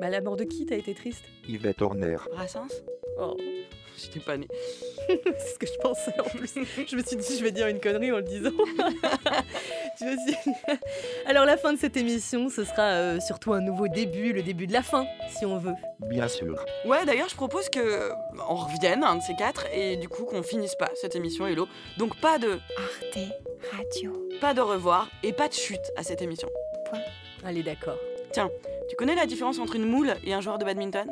Bah 0.01 0.11
la 0.11 0.21
mort 0.21 0.37
de 0.37 0.45
qui 0.45 0.67
t'as 0.67 0.77
été 0.77 0.95
triste? 0.95 1.25
Yvette 1.49 1.81
Horner. 1.83 2.17
Brassens? 2.33 2.69
Oh, 3.19 3.37
J'étais 3.97 4.21
pas 4.21 4.37
née. 4.37 4.49
c'est 5.09 5.55
ce 5.55 5.59
que 5.59 5.67
je 5.67 5.79
pensais 5.81 6.13
en 6.21 6.25
plus. 6.25 6.53
Je 6.55 6.97
me 6.97 7.03
suis 7.03 7.17
dit 7.17 7.39
je 7.39 7.43
vais 7.43 7.51
dire 7.53 7.67
une 7.69 7.81
connerie 7.81 8.13
en 8.13 8.17
le 8.17 8.23
disant. 8.23 8.51
Tu 9.99 10.05
me 10.05 10.17
suis- 10.27 10.53
Alors 11.27 11.47
la 11.47 11.57
fin 11.57 11.73
de 11.73 11.79
cette 11.79 11.97
émission, 11.97 12.51
ce 12.51 12.65
sera 12.65 12.83
euh, 12.83 13.21
surtout 13.21 13.55
un 13.55 13.61
nouveau 13.63 13.89
début, 13.89 14.33
le 14.35 14.43
début 14.43 14.67
de 14.67 14.73
la 14.75 14.83
fin, 14.83 15.07
si 15.31 15.47
on 15.47 15.57
veut. 15.59 15.73
Bien 16.01 16.29
sûr. 16.29 16.63
Ouais, 16.85 17.05
d'ailleurs, 17.07 17.31
je 17.31 17.35
propose 17.35 17.71
que 17.71 17.79
euh, 17.81 18.13
on 18.51 18.57
revienne, 18.57 19.03
un 19.05 19.17
de 19.17 19.23
ces 19.23 19.35
quatre, 19.35 19.65
et 19.73 19.97
du 19.97 20.09
coup 20.09 20.25
qu'on 20.25 20.43
finisse 20.43 20.75
pas 20.75 20.91
cette 21.01 21.17
émission 21.17 21.47
Hello. 21.47 21.67
Donc 21.97 22.21
pas 22.21 22.39
de 22.39 22.51
Arte 22.77 23.19
Radio. 23.73 24.29
pas 24.41 24.53
de 24.53 24.61
revoir 24.61 25.09
et 25.23 25.33
pas 25.33 25.49
de 25.49 25.55
chute 25.55 25.81
à 25.97 26.03
cette 26.03 26.21
émission. 26.21 26.49
Allez 27.45 27.63
d'accord. 27.63 27.97
Tu 28.89 28.97
connais 28.97 29.15
la 29.15 29.25
différence 29.25 29.59
entre 29.59 29.77
une 29.77 29.87
moule 29.87 30.15
et 30.25 30.35
un 30.35 30.41
joueur 30.43 30.59
de 30.59 30.65
badminton? 30.67 31.11